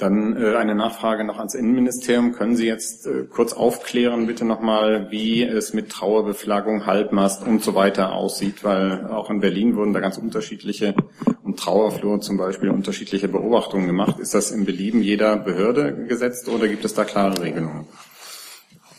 Dann 0.00 0.34
äh, 0.34 0.56
eine 0.56 0.74
Nachfrage 0.74 1.24
noch 1.24 1.38
ans 1.38 1.54
Innenministerium. 1.54 2.32
Können 2.32 2.56
Sie 2.56 2.66
jetzt 2.66 3.06
äh, 3.06 3.24
kurz 3.28 3.52
aufklären, 3.52 4.26
bitte 4.26 4.46
nochmal, 4.46 5.10
wie 5.10 5.42
es 5.42 5.74
mit 5.74 5.90
Trauerbeflaggung, 5.90 6.86
Halbmast 6.86 7.46
und 7.46 7.62
so 7.62 7.74
weiter 7.74 8.14
aussieht? 8.14 8.64
Weil 8.64 9.06
auch 9.08 9.28
in 9.28 9.40
Berlin 9.40 9.76
wurden 9.76 9.92
da 9.92 10.00
ganz 10.00 10.16
unterschiedliche 10.16 10.94
und 11.42 11.58
Trauerflur 11.58 12.20
zum 12.20 12.38
Beispiel 12.38 12.70
unterschiedliche 12.70 13.28
Beobachtungen 13.28 13.86
gemacht. 13.86 14.18
Ist 14.18 14.32
das 14.32 14.50
im 14.52 14.64
Belieben 14.64 15.02
jeder 15.02 15.36
Behörde 15.36 16.06
gesetzt 16.06 16.48
oder 16.48 16.66
gibt 16.66 16.84
es 16.86 16.94
da 16.94 17.04
klare 17.04 17.42
Regelungen? 17.42 17.86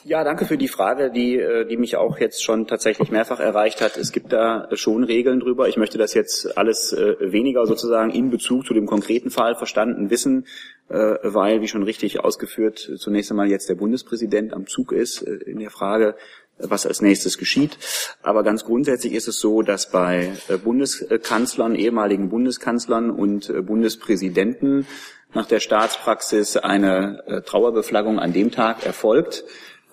Ja, 0.03 0.24
danke 0.24 0.46
für 0.46 0.58
die 0.58 0.67
Frage, 0.67 1.12
die, 1.12 1.38
äh, 1.38 1.65
die 1.65 1.77
mich 1.77 1.96
auch 1.96 2.17
jetzt 2.17 2.43
schon 2.43 2.65
tatsächlich 2.65 3.12
mehrfach 3.12 3.39
erreicht 3.39 3.81
hat. 3.81 3.98
Es 3.98 4.12
gibt 4.12 4.34
da 4.34 4.67
schon 4.74 5.03
Regeln 5.03 5.39
drüber. 5.39 5.70
Ich 5.70 5.77
möchte 5.77 6.00
das 6.00 6.15
jetzt 6.15 6.58
alles 6.58 6.91
äh, 6.91 7.17
weniger 7.20 7.67
sozusagen 7.67 8.10
in 8.10 8.31
Bezug 8.31 8.65
zu 8.65 8.74
dem 8.74 8.88
konkreten 8.88 9.29
Fall 9.29 9.53
verstanden 9.53 10.10
wissen, 10.10 10.48
äh, 10.89 11.17
weil, 11.22 11.62
wie 11.62 11.67
schon 11.67 11.84
richtig 11.84 12.20
ausgeführt, 12.20 12.79
zunächst 12.98 13.29
einmal 13.29 13.48
jetzt 13.48 13.70
der 13.70 13.75
Bundespräsident 13.75 14.53
am 14.53 14.65
Zug 14.65 14.91
ist 14.91 15.22
in 15.22 15.60
der 15.60 15.70
Frage, 15.70 16.15
was 16.58 16.88
als 16.88 17.01
nächstes 17.01 17.38
geschieht. 17.38 17.77
Aber 18.24 18.41
ganz 18.41 18.65
grundsätzlich 18.65 19.13
ist 19.13 19.27
es 19.27 19.39
so, 19.39 19.62
dass 19.62 19.91
bei 19.91 20.31
Bundeskanzlern, 20.63 21.75
ehemaligen 21.75 22.29
Bundeskanzlern 22.29 23.12
und 23.12 23.51
Bundespräsidenten 23.65 24.88
nach 25.34 25.46
der 25.46 25.60
Staatspraxis 25.60 26.58
eine 26.58 27.43
Trauerbeflaggung 27.46 28.20
an 28.20 28.34
dem 28.34 28.51
Tag 28.51 28.86
erfolgt, 28.86 29.43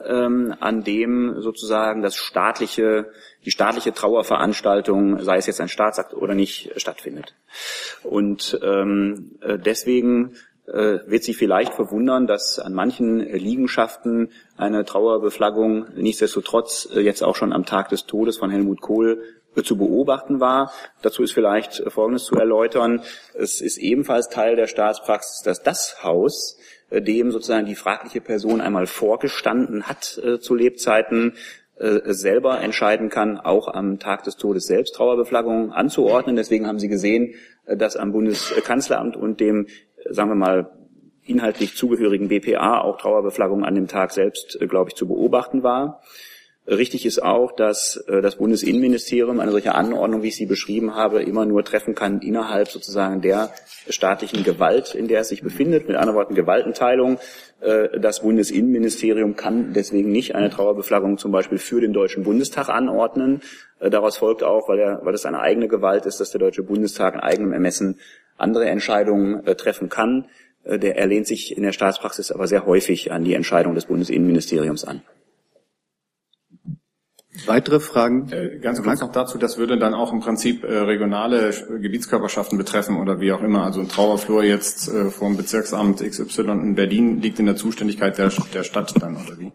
ähm, 0.07 0.55
an 0.61 0.85
dem 0.85 1.41
sozusagen 1.41 2.03
das 2.03 2.17
staatliche, 2.17 3.11
die 3.45 3.51
staatliche 3.51 3.93
Trauerveranstaltung, 3.93 5.23
sei 5.23 5.37
es 5.37 5.47
jetzt 5.47 5.61
ein 5.61 5.69
Staatsakt 5.69 6.15
oder 6.15 6.35
nicht, 6.35 6.73
stattfindet. 6.77 7.35
Und 8.03 8.59
ähm, 8.63 9.39
äh, 9.41 9.59
deswegen 9.59 10.37
äh, 10.67 11.01
wird 11.07 11.25
Sie 11.25 11.35
vielleicht 11.35 11.75
verwundern, 11.75 12.27
dass 12.27 12.59
an 12.59 12.75
manchen 12.75 13.21
Liegenschaften 13.21 14.31
eine 14.57 14.85
Trauerbeflaggung 14.85 15.87
nichtsdestotrotz 15.95 16.89
äh, 16.95 17.01
jetzt 17.01 17.23
auch 17.23 17.37
schon 17.37 17.53
am 17.53 17.65
Tag 17.65 17.89
des 17.89 18.07
Todes 18.07 18.37
von 18.37 18.51
Helmut 18.51 18.81
Kohl 18.81 19.23
äh, 19.57 19.63
zu 19.63 19.79
beobachten 19.79 20.41
war. 20.41 20.73
Dazu 21.03 21.23
ist 21.23 21.33
vielleicht 21.33 21.83
Folgendes 21.91 22.25
zu 22.25 22.37
erläutern. 22.37 23.03
Es 23.35 23.61
ist 23.61 23.79
ebenfalls 23.79 24.29
Teil 24.29 24.57
der 24.57 24.67
Staatspraxis, 24.67 25.43
dass 25.43 25.63
das 25.63 26.03
Haus 26.03 26.59
dem 26.91 27.31
sozusagen 27.31 27.67
die 27.67 27.75
fragliche 27.75 28.21
Person 28.21 28.61
einmal 28.61 28.87
vorgestanden 28.87 29.85
hat 29.85 30.21
äh, 30.23 30.39
zu 30.41 30.55
Lebzeiten, 30.55 31.35
äh, 31.79 32.13
selber 32.13 32.61
entscheiden 32.61 33.09
kann, 33.09 33.39
auch 33.39 33.69
am 33.69 34.01
Tag 34.01 34.25
des 34.25 34.37
Todes 34.37 34.67
selbst 34.67 34.97
Trauerbeflaggungen 34.97 35.71
anzuordnen. 35.71 36.35
Deswegen 36.35 36.67
haben 36.67 36.81
Sie 36.81 36.89
gesehen, 36.89 37.35
äh, 37.67 37.77
dass 37.77 37.97
am 37.97 38.13
Bundeskanzleramt 38.13 39.17
und 39.17 39.39
dem, 39.39 39.67
äh, 39.67 40.13
sagen 40.13 40.31
wir 40.31 40.35
mal, 40.35 40.73
inhaltlich 41.25 41.77
zugehörigen 41.77 42.29
BPA 42.29 42.81
auch 42.81 42.97
Trauerbeflaggung 42.97 43.65
an 43.65 43.75
dem 43.75 43.87
Tag 43.87 44.11
selbst, 44.11 44.61
äh, 44.61 44.67
glaube 44.67 44.91
ich, 44.91 44.97
zu 44.97 45.07
beobachten 45.07 45.63
war. 45.63 46.03
Richtig 46.69 47.07
ist 47.07 47.23
auch, 47.23 47.53
dass 47.53 47.97
äh, 48.09 48.21
das 48.21 48.37
Bundesinnenministerium 48.37 49.41
eine 49.41 49.53
solche 49.53 49.75
Anordnung, 49.75 50.23
wie 50.23 50.29
ich 50.29 50.37
sie 50.37 50.45
beschrieben 50.45 50.95
habe, 50.95 51.23
immer 51.23 51.47
nur 51.47 51.65
treffen 51.65 51.95
kann 51.95 52.21
innerhalb 52.21 52.69
sozusagen 52.69 53.23
der 53.23 53.51
staatlichen 53.89 54.45
Gewalt, 54.45 54.95
in 54.95 55.09
der 55.09 55.21
es 55.21 55.29
sich 55.29 55.43
befindet. 55.43 55.89
Mit 55.89 55.97
anderen 55.97 56.19
Worten 56.19 56.35
Gewaltenteilung. 56.35 57.19
Äh, 57.63 57.99
das 57.99 58.21
Bundesinnenministerium 58.21 59.35
kann 59.35 59.73
deswegen 59.73 60.13
nicht 60.13 60.35
eine 60.35 60.51
Trauerbeflaggung 60.51 61.17
zum 61.17 61.33
Beispiel 61.33 61.57
für 61.57 61.81
den 61.81 61.95
Deutschen 61.95 62.23
Bundestag 62.23 62.69
anordnen. 62.69 63.41
Äh, 63.81 63.89
daraus 63.89 64.19
folgt 64.19 64.43
auch, 64.43 64.69
weil, 64.69 64.79
er, 64.79 65.01
weil 65.05 65.15
es 65.15 65.25
eine 65.25 65.41
eigene 65.41 65.69
Gewalt 65.69 66.05
ist, 66.05 66.21
dass 66.21 66.33
der 66.33 66.41
Deutsche 66.41 66.65
Bundestag 66.65 67.15
in 67.15 67.21
eigenem 67.21 67.55
Ermessen 67.55 67.99
andere 68.37 68.67
Entscheidungen 68.67 69.43
treffen 69.57 69.89
kann. 69.89 70.27
Der 70.65 70.97
er 70.97 71.07
lehnt 71.07 71.27
sich 71.27 71.57
in 71.57 71.63
der 71.63 71.73
Staatspraxis 71.73 72.31
aber 72.31 72.47
sehr 72.47 72.67
häufig 72.67 73.11
an 73.11 73.25
die 73.25 73.33
Entscheidung 73.33 73.75
des 73.75 73.87
Bundesinnenministeriums 73.87 74.85
an. 74.85 75.01
Weitere 77.47 77.81
Fragen? 77.81 78.31
Äh, 78.31 78.59
ganz 78.59 78.83
kurz 78.83 79.01
noch 79.01 79.13
dazu, 79.13 79.39
das 79.39 79.59
würde 79.59 79.79
dann 79.79 79.95
auch 79.95 80.13
im 80.13 80.21
Prinzip 80.21 80.65
äh, 80.65 80.79
regionale 80.79 81.51
Gebietskörperschaften 81.81 82.59
betreffen 82.59 82.97
oder 82.97 83.21
wie 83.21 83.33
auch 83.33 83.43
immer. 83.43 83.65
Also 83.65 83.81
ein 83.81 83.89
Trauerflur 83.89 84.45
jetzt 84.45 84.89
äh, 84.89 85.11
vom 85.11 85.37
Bezirksamt 85.37 86.01
XY 86.01 86.43
in 86.43 86.75
Berlin 86.75 87.21
liegt 87.21 87.39
in 87.39 87.47
der 87.47 87.57
Zuständigkeit 87.57 88.19
der, 88.19 88.31
der 88.53 88.65
Stadt 88.65 88.95
dann, 89.01 89.17
oder 89.17 89.39
wie? 89.39 89.53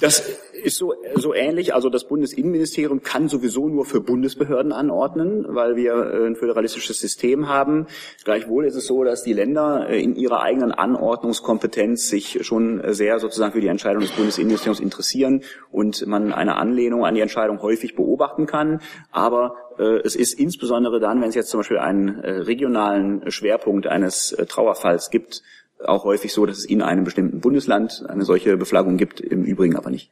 Das 0.00 0.22
ist 0.62 0.76
so, 0.76 0.94
so 1.14 1.34
ähnlich. 1.34 1.74
Also 1.74 1.88
das 1.88 2.04
Bundesinnenministerium 2.04 3.02
kann 3.02 3.28
sowieso 3.28 3.68
nur 3.68 3.84
für 3.84 4.00
Bundesbehörden 4.00 4.72
anordnen, 4.72 5.44
weil 5.48 5.76
wir 5.76 5.94
äh, 5.94 6.26
ein 6.26 6.36
föderalistisches 6.36 7.00
System 7.00 7.48
haben. 7.48 7.86
Gleichwohl 8.24 8.66
ist 8.66 8.76
es 8.76 8.86
so, 8.86 9.04
dass 9.04 9.22
die 9.22 9.32
Länder 9.32 9.88
äh, 9.88 10.02
in 10.02 10.16
ihrer 10.16 10.40
eigenen 10.40 10.72
Anordnungskompetenz 10.72 12.08
sich 12.08 12.38
schon 12.46 12.82
sehr 12.92 13.18
sozusagen 13.18 13.52
für 13.52 13.60
die 13.60 13.68
Entscheidung 13.68 14.02
des 14.02 14.12
Bundesinnenministeriums 14.12 14.80
interessieren 14.80 15.42
und 15.70 16.06
man 16.06 16.32
eine 16.32 16.56
Anlehnung 16.56 17.04
an 17.04 17.14
die 17.14 17.20
Entscheidung 17.20 17.62
häufig 17.62 17.94
beobachten 17.94 18.46
kann. 18.46 18.80
Aber 19.10 19.54
äh, 19.78 20.00
es 20.04 20.16
ist 20.16 20.38
insbesondere 20.38 21.00
dann, 21.00 21.20
wenn 21.20 21.28
es 21.28 21.34
jetzt 21.34 21.50
zum 21.50 21.60
Beispiel 21.60 21.78
einen 21.78 22.20
regionalen 22.20 23.30
Schwerpunkt 23.30 23.86
eines 23.86 24.36
Trauerfalls 24.48 25.10
gibt, 25.10 25.42
auch 25.84 26.04
häufig 26.04 26.32
so, 26.32 26.46
dass 26.46 26.58
es 26.58 26.64
in 26.64 26.82
einem 26.82 27.04
bestimmten 27.04 27.40
Bundesland 27.40 28.04
eine 28.08 28.24
solche 28.24 28.56
Beflaggung 28.56 28.96
gibt, 28.96 29.20
im 29.20 29.44
Übrigen 29.44 29.76
aber 29.76 29.90
nicht. 29.90 30.10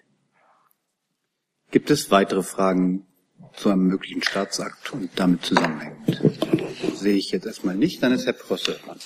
Gibt 1.70 1.90
es 1.90 2.10
weitere 2.10 2.42
Fragen 2.42 3.06
zu 3.54 3.70
einem 3.70 3.86
möglichen 3.86 4.22
Staatsakt 4.22 4.92
und 4.92 5.10
damit 5.16 5.44
zusammenhängend? 5.44 6.20
Sehe 6.94 7.16
ich 7.16 7.30
jetzt 7.30 7.46
erstmal 7.46 7.76
nicht, 7.76 8.02
dann 8.02 8.12
ist 8.12 8.26
Herr 8.26 8.32
Prosse 8.32 8.78
dran. 8.84 8.98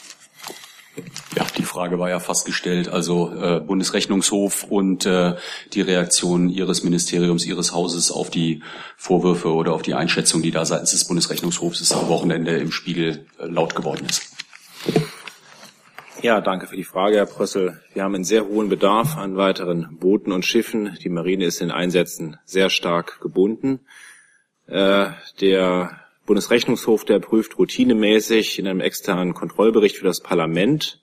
Ja, 1.36 1.46
die 1.56 1.62
Frage 1.62 1.98
war 1.98 2.10
ja 2.10 2.20
fast 2.20 2.44
gestellt. 2.44 2.88
Also 2.88 3.32
äh, 3.32 3.60
Bundesrechnungshof 3.60 4.64
und 4.64 5.06
äh, 5.06 5.36
die 5.72 5.80
Reaktion 5.80 6.50
Ihres 6.50 6.84
Ministeriums, 6.84 7.46
Ihres 7.46 7.72
Hauses 7.72 8.10
auf 8.10 8.28
die 8.28 8.62
Vorwürfe 8.98 9.48
oder 9.48 9.72
auf 9.72 9.80
die 9.80 9.94
Einschätzung, 9.94 10.42
die 10.42 10.50
da 10.50 10.66
seitens 10.66 10.90
des 10.90 11.06
Bundesrechnungshofs 11.06 11.90
am 11.92 12.08
Wochenende 12.08 12.58
im 12.58 12.70
Spiegel 12.70 13.26
äh, 13.38 13.46
laut 13.46 13.74
geworden 13.74 14.04
ist. 14.08 14.31
Ja, 16.22 16.40
danke 16.40 16.68
für 16.68 16.76
die 16.76 16.84
Frage, 16.84 17.16
Herr 17.16 17.26
Prössel. 17.26 17.80
Wir 17.94 18.04
haben 18.04 18.14
einen 18.14 18.22
sehr 18.22 18.46
hohen 18.46 18.68
Bedarf 18.68 19.16
an 19.16 19.36
weiteren 19.36 19.98
Booten 19.98 20.30
und 20.30 20.44
Schiffen. 20.44 20.96
Die 21.02 21.08
Marine 21.08 21.46
ist 21.46 21.60
in 21.60 21.72
Einsätzen 21.72 22.38
sehr 22.44 22.70
stark 22.70 23.20
gebunden. 23.20 23.80
Äh, 24.68 25.08
der 25.40 25.98
Bundesrechnungshof, 26.24 27.04
der 27.04 27.18
prüft 27.18 27.58
routinemäßig 27.58 28.60
in 28.60 28.68
einem 28.68 28.78
externen 28.78 29.34
Kontrollbericht 29.34 29.96
für 29.96 30.04
das 30.04 30.20
Parlament 30.20 31.02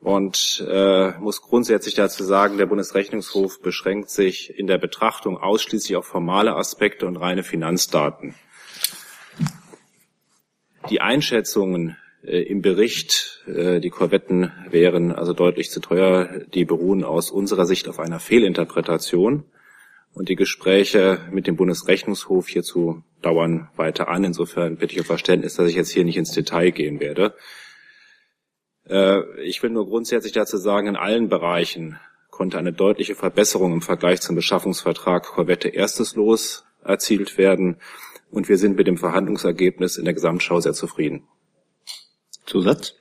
und 0.00 0.62
äh, 0.68 1.12
muss 1.12 1.40
grundsätzlich 1.40 1.94
dazu 1.94 2.22
sagen, 2.22 2.58
der 2.58 2.66
Bundesrechnungshof 2.66 3.62
beschränkt 3.62 4.10
sich 4.10 4.52
in 4.58 4.66
der 4.66 4.76
Betrachtung 4.76 5.38
ausschließlich 5.38 5.96
auf 5.96 6.04
formale 6.04 6.54
Aspekte 6.54 7.06
und 7.06 7.16
reine 7.16 7.44
Finanzdaten. 7.44 8.34
Die 10.90 11.00
Einschätzungen 11.00 11.96
im 12.22 12.62
Bericht, 12.62 13.44
äh, 13.46 13.80
die 13.80 13.90
Korvetten 13.90 14.52
wären 14.70 15.12
also 15.12 15.32
deutlich 15.32 15.70
zu 15.70 15.80
teuer, 15.80 16.42
die 16.52 16.64
beruhen 16.64 17.04
aus 17.04 17.30
unserer 17.30 17.64
Sicht 17.64 17.88
auf 17.88 18.00
einer 18.00 18.20
Fehlinterpretation. 18.20 19.44
Und 20.14 20.28
die 20.28 20.36
Gespräche 20.36 21.20
mit 21.30 21.46
dem 21.46 21.56
Bundesrechnungshof 21.56 22.48
hierzu 22.48 23.04
dauern 23.22 23.68
weiter 23.76 24.08
an. 24.08 24.24
Insofern 24.24 24.76
bitte 24.76 24.94
ich 24.94 25.00
um 25.00 25.06
Verständnis, 25.06 25.54
dass 25.54 25.68
ich 25.68 25.76
jetzt 25.76 25.90
hier 25.90 26.04
nicht 26.04 26.16
ins 26.16 26.32
Detail 26.32 26.70
gehen 26.70 26.98
werde. 26.98 27.34
Äh, 28.88 29.22
ich 29.42 29.62
will 29.62 29.70
nur 29.70 29.86
grundsätzlich 29.86 30.32
dazu 30.32 30.56
sagen, 30.56 30.88
in 30.88 30.96
allen 30.96 31.28
Bereichen 31.28 32.00
konnte 32.30 32.58
eine 32.58 32.72
deutliche 32.72 33.14
Verbesserung 33.14 33.72
im 33.72 33.82
Vergleich 33.82 34.20
zum 34.20 34.34
Beschaffungsvertrag 34.34 35.24
Korvette 35.24 35.68
erstes 35.68 36.16
Los 36.16 36.64
erzielt 36.82 37.38
werden. 37.38 37.76
Und 38.30 38.48
wir 38.48 38.58
sind 38.58 38.76
mit 38.76 38.86
dem 38.86 38.98
Verhandlungsergebnis 38.98 39.98
in 39.98 40.04
der 40.04 40.14
Gesamtschau 40.14 40.60
sehr 40.60 40.72
zufrieden. 40.72 41.28
Zusatz? 42.48 42.94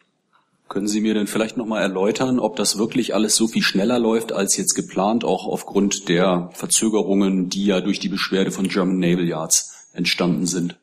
Können 0.70 0.88
Sie 0.88 1.00
mir 1.00 1.14
denn 1.14 1.28
vielleicht 1.28 1.56
nochmal 1.56 1.82
erläutern, 1.82 2.40
ob 2.40 2.58
das 2.58 2.78
wirklich 2.78 3.14
alles 3.14 3.36
so 3.38 3.48
viel 3.48 3.62
schneller 3.62 4.00
läuft 4.00 4.34
als 4.34 4.58
jetzt 4.58 4.74
geplant, 4.74 5.24
auch 5.24 5.48
aufgrund 5.48 6.10
der 6.10 6.50
Verzögerungen, 6.54 7.50
die 7.50 7.66
ja 7.66 7.80
durch 7.80 8.00
die 8.00 8.10
Beschwerde 8.10 8.52
von 8.52 8.68
German 8.68 9.00
Naval 9.00 9.26
Yards 9.26 9.90
entstanden 9.94 10.46
sind? 10.46 10.78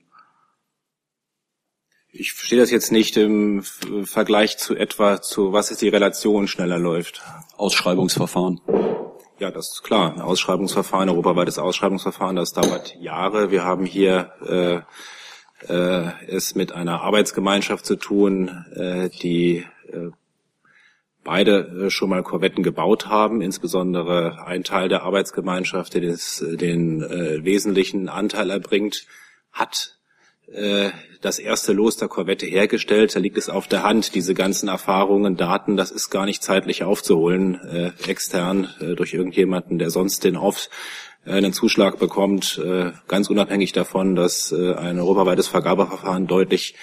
Ich 2.17 2.33
verstehe 2.33 2.61
das 2.61 2.71
jetzt 2.71 2.93
nicht 2.93 3.17
im 3.17 3.63
Vergleich 4.05 4.57
zu 4.57 4.75
etwa 4.77 5.21
zu, 5.21 5.53
was 5.53 5.71
ist 5.71 5.83
die 5.83 5.89
Relation 5.89 6.49
schneller 6.49 6.79
läuft. 6.79 7.23
Ausschreibungsverfahren. 7.57 8.61
Ja, 9.41 9.51
das 9.51 9.73
ist 9.75 9.83
klar. 9.83 10.15
Ein 10.15 10.21
Ausschreibungsverfahren, 10.21 11.09
europaweites 11.09 11.59
Ausschreibungsverfahren, 11.59 12.37
das 12.37 12.53
dauert 12.53 12.97
Jahre. 13.01 13.51
Wir 13.51 13.65
haben 13.65 13.85
hier 13.85 14.33
äh, 14.47 14.81
äh, 15.69 16.11
es 16.27 16.55
mit 16.55 16.73
einer 16.73 17.03
Arbeitsgemeinschaft 17.03 17.85
zu 17.87 17.97
tun, 17.97 18.49
äh, 18.75 19.09
die 19.09 19.65
äh, 19.93 20.11
beide 21.25 21.87
äh, 21.87 21.91
schon 21.91 22.11
mal 22.11 22.23
Korvetten 22.23 22.63
gebaut 22.63 23.07
haben, 23.07 23.41
insbesondere 23.41 24.47
ein 24.47 24.63
Teil 24.63 24.89
der 24.89 25.03
Arbeitsgemeinschaft, 25.03 25.95
der 25.95 26.03
des, 26.03 26.45
den 26.47 27.03
äh, 27.03 27.45
wesentlichen 27.45 28.09
Anteil 28.09 28.51
erbringt, 28.51 29.07
hat 29.51 29.99
äh, 30.53 30.91
das 31.23 31.39
erste 31.39 31.73
Los 31.73 31.97
der 31.97 32.09
Korvette 32.09 32.47
hergestellt. 32.47 33.17
Da 33.17 33.21
liegt 33.21 33.39
es 33.39 33.49
auf 33.49 33.67
der 33.67 33.83
Hand, 33.83 34.15
diese 34.15 34.35
ganzen 34.35 34.69
Erfahrungen, 34.69 35.37
Daten, 35.37 35.77
das 35.77 35.91
ist 35.91 36.11
gar 36.11 36.27
nicht 36.27 36.43
zeitlich 36.43 36.85
aufzuholen, 36.85 37.55
äh, 37.65 37.93
extern 38.07 38.69
äh, 38.81 38.95
durch 38.95 39.15
irgendjemanden, 39.15 39.79
der 39.79 39.91
sonst 39.91 40.25
den 40.25 40.37
auf 40.37 40.69
äh, 40.69 41.14
einen 41.27 41.53
Zuschlag 41.53 41.99
bekommt, 41.99 42.61
äh, 42.65 42.93
ganz 43.09 43.31
unabhängig 43.31 43.73
davon, 43.73 44.15
dass 44.15 44.53
äh, 44.53 44.75
ein 44.75 44.99
europaweites 44.99 45.49
Vergabeverfahren 45.49 46.27
deutlich 46.27 46.75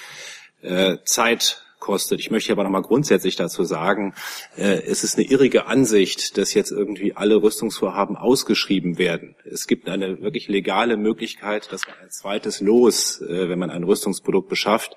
Zeit 1.06 1.64
kostet. 1.82 2.22
Ich 2.22 2.32
möchte 2.32 2.54
aber 2.54 2.64
noch 2.64 2.70
mal 2.70 2.82
grundsätzlich 2.82 3.36
dazu 3.36 3.66
sagen, 3.66 4.14
äh, 4.56 4.82
es 4.84 5.04
ist 5.04 5.18
eine 5.18 5.28
irrige 5.28 5.66
Ansicht, 5.66 6.38
dass 6.38 6.54
jetzt 6.54 6.72
irgendwie 6.72 7.14
alle 7.14 7.42
Rüstungsvorhaben 7.42 8.16
ausgeschrieben 8.16 8.98
werden. 8.98 9.36
Es 9.44 9.68
gibt 9.68 9.90
eine 9.90 10.22
wirklich 10.22 10.48
legale 10.48 10.96
Möglichkeit, 10.96 11.74
dass 11.74 11.86
man 11.86 11.98
ein 12.02 12.12
zweites 12.12 12.62
Los, 12.62 13.20
äh, 13.22 13.50
wenn 13.50 13.60
man 13.60 13.70
ein 13.70 13.84
Rüstungsprodukt 13.84 14.48
beschafft, 14.48 14.96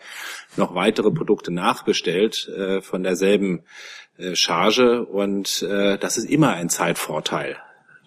noch 0.56 0.76
weitere 0.76 1.10
Produkte 1.10 1.50
nachbestellt 1.50 2.48
äh, 2.48 2.80
von 2.80 3.02
derselben 3.02 3.64
äh, 4.16 4.36
Charge 4.36 5.04
und 5.04 5.62
äh, 5.62 5.98
das 5.98 6.16
ist 6.16 6.30
immer 6.30 6.52
ein 6.52 6.68
Zeitvorteil. 6.68 7.56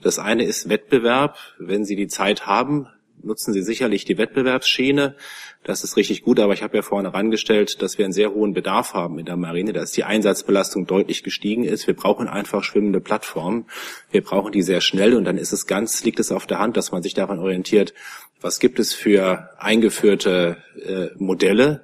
Das 0.01 0.19
eine 0.19 0.43
ist 0.43 0.69
Wettbewerb. 0.69 1.37
Wenn 1.57 1.85
Sie 1.85 1.95
die 1.95 2.07
Zeit 2.07 2.45
haben, 2.45 2.87
nutzen 3.23 3.53
Sie 3.53 3.63
sicherlich 3.63 4.05
die 4.05 4.17
Wettbewerbsschiene. 4.17 5.15
Das 5.63 5.83
ist 5.83 5.97
richtig 5.97 6.23
gut, 6.23 6.39
aber 6.39 6.53
ich 6.53 6.63
habe 6.63 6.77
ja 6.77 6.81
vorne 6.81 7.11
herangestellt, 7.11 7.81
dass 7.81 7.97
wir 7.97 8.05
einen 8.05 8.13
sehr 8.13 8.33
hohen 8.33 8.53
Bedarf 8.53 8.93
haben 8.93 9.19
in 9.19 9.25
der 9.25 9.37
Marine, 9.37 9.73
dass 9.73 9.91
die 9.91 10.03
Einsatzbelastung 10.03 10.85
deutlich 10.85 11.23
gestiegen 11.23 11.63
ist. 11.63 11.87
Wir 11.87 11.95
brauchen 11.95 12.27
einfach 12.27 12.63
schwimmende 12.63 13.01
Plattformen. 13.01 13.65
Wir 14.11 14.23
brauchen 14.23 14.51
die 14.51 14.61
sehr 14.61 14.81
schnell 14.81 15.15
und 15.15 15.25
dann 15.25 15.37
ist 15.37 15.51
es 15.51 15.67
ganz, 15.67 16.03
liegt 16.03 16.19
es 16.19 16.31
auf 16.31 16.45
der 16.45 16.59
Hand, 16.59 16.77
dass 16.77 16.91
man 16.91 17.03
sich 17.03 17.13
daran 17.13 17.39
orientiert, 17.39 17.93
was 18.39 18.59
gibt 18.59 18.79
es 18.79 18.93
für 18.93 19.49
eingeführte 19.57 20.57
äh, 20.85 21.07
Modelle, 21.17 21.83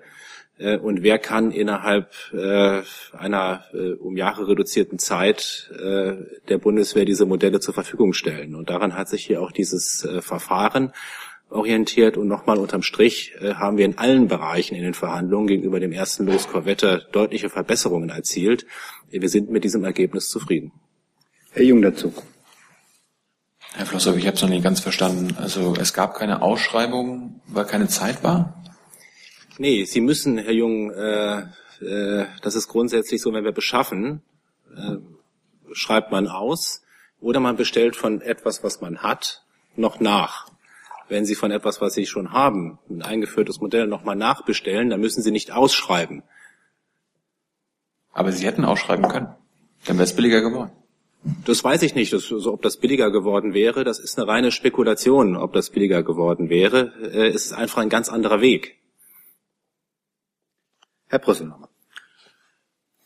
äh, 0.57 0.77
und 0.77 1.03
wer 1.03 1.19
kann 1.19 1.51
innerhalb 1.51 2.11
äh, 2.33 2.81
einer 3.17 3.63
äh, 3.73 3.93
um 3.93 4.17
Jahre 4.17 4.47
reduzierten 4.47 4.99
Zeit 4.99 5.71
äh, 5.77 6.13
der 6.47 6.57
Bundeswehr 6.57 7.05
diese 7.05 7.25
Modelle 7.25 7.59
zur 7.59 7.73
Verfügung 7.73 8.13
stellen. 8.13 8.55
Und 8.55 8.69
daran 8.69 8.95
hat 8.95 9.09
sich 9.09 9.25
hier 9.25 9.41
auch 9.41 9.51
dieses 9.51 10.05
äh, 10.05 10.21
Verfahren 10.21 10.93
orientiert. 11.49 12.17
Und 12.17 12.27
nochmal 12.27 12.57
unterm 12.57 12.81
Strich 12.81 13.33
äh, 13.39 13.55
haben 13.55 13.77
wir 13.77 13.85
in 13.85 13.97
allen 13.97 14.27
Bereichen 14.27 14.75
in 14.75 14.83
den 14.83 14.93
Verhandlungen 14.93 15.47
gegenüber 15.47 15.79
dem 15.79 15.91
ersten 15.91 16.25
Los 16.25 16.47
Korvette 16.47 17.07
deutliche 17.11 17.49
Verbesserungen 17.49 18.09
erzielt. 18.09 18.65
Wir 19.09 19.29
sind 19.29 19.49
mit 19.49 19.63
diesem 19.63 19.83
Ergebnis 19.83 20.29
zufrieden. 20.29 20.71
Herr 21.51 21.63
Jung 21.63 21.81
dazu. 21.81 22.13
Herr 23.75 23.85
Flosser, 23.85 24.15
ich 24.15 24.27
habe 24.27 24.35
es 24.35 24.41
noch 24.41 24.49
nicht 24.49 24.63
ganz 24.63 24.79
verstanden. 24.79 25.35
Also 25.37 25.75
es 25.79 25.93
gab 25.93 26.15
keine 26.15 26.41
Ausschreibung, 26.41 27.41
weil 27.47 27.65
keine 27.65 27.87
Zeit 27.87 28.23
war? 28.23 28.63
Nee, 29.57 29.85
Sie 29.85 30.01
müssen, 30.01 30.37
Herr 30.37 30.51
Jung, 30.51 30.91
äh, 30.91 31.41
äh, 31.81 32.25
das 32.41 32.55
ist 32.55 32.67
grundsätzlich 32.67 33.21
so, 33.21 33.33
wenn 33.33 33.43
wir 33.43 33.51
beschaffen, 33.51 34.21
äh, 34.75 34.97
schreibt 35.73 36.11
man 36.11 36.27
aus 36.27 36.83
oder 37.21 37.39
man 37.39 37.55
bestellt 37.55 37.95
von 37.95 38.21
etwas, 38.21 38.63
was 38.63 38.81
man 38.81 38.99
hat, 38.99 39.45
noch 39.75 39.99
nach. 39.99 40.47
Wenn 41.07 41.25
Sie 41.25 41.35
von 41.35 41.51
etwas, 41.51 41.81
was 41.81 41.93
Sie 41.93 42.05
schon 42.05 42.31
haben, 42.31 42.79
ein 42.89 43.03
eingeführtes 43.03 43.59
Modell 43.59 43.87
nochmal 43.87 44.15
nachbestellen, 44.15 44.89
dann 44.89 45.01
müssen 45.01 45.21
Sie 45.21 45.31
nicht 45.31 45.51
ausschreiben. 45.51 46.23
Aber 48.11 48.31
Sie 48.31 48.45
hätten 48.45 48.65
ausschreiben 48.65 49.07
können. 49.07 49.35
Dann 49.85 49.97
wäre 49.97 50.05
es 50.05 50.15
billiger 50.15 50.41
geworden. 50.41 50.71
Das 51.45 51.63
weiß 51.63 51.83
ich 51.83 51.95
nicht, 51.95 52.11
das, 52.11 52.31
also 52.31 52.53
ob 52.53 52.61
das 52.61 52.77
billiger 52.77 53.11
geworden 53.11 53.53
wäre. 53.53 53.83
Das 53.83 53.99
ist 53.99 54.17
eine 54.17 54.27
reine 54.27 54.51
Spekulation, 54.51 55.37
ob 55.37 55.53
das 55.53 55.69
billiger 55.69 56.03
geworden 56.03 56.49
wäre. 56.49 56.93
Äh, 57.01 57.29
es 57.29 57.45
ist 57.45 57.53
einfach 57.53 57.81
ein 57.81 57.89
ganz 57.89 58.09
anderer 58.09 58.41
Weg. 58.41 58.77
Herr 61.13 61.19
Brüssel 61.19 61.45
nochmal. 61.45 61.69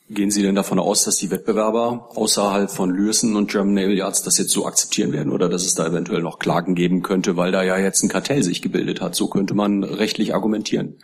Gehen 0.10 0.32
Sie 0.32 0.42
denn 0.42 0.56
davon 0.56 0.80
aus, 0.80 1.04
dass 1.04 1.18
die 1.18 1.30
Wettbewerber 1.30 2.08
außerhalb 2.16 2.72
von 2.72 2.90
Lürsen 2.90 3.36
und 3.36 3.52
German 3.52 3.74
Naval 3.74 3.98
Yards 3.98 4.24
das 4.24 4.38
jetzt 4.38 4.52
so 4.52 4.66
akzeptieren 4.66 5.12
werden 5.12 5.34
oder 5.34 5.50
dass 5.50 5.66
es 5.66 5.76
da 5.76 5.86
eventuell 5.86 6.22
noch 6.22 6.40
Klagen 6.40 6.74
geben 6.74 7.04
könnte, 7.04 7.36
weil 7.36 7.52
da 7.52 7.64
ja 7.64 7.78
jetzt 7.78 8.04
ein 8.04 8.08
Kartell 8.08 8.44
sich 8.44 8.62
gebildet 8.62 9.02
hat? 9.02 9.14
So 9.14 9.28
könnte 9.28 9.56
man 9.56 9.84
rechtlich 9.84 10.34
argumentieren. 10.34 11.00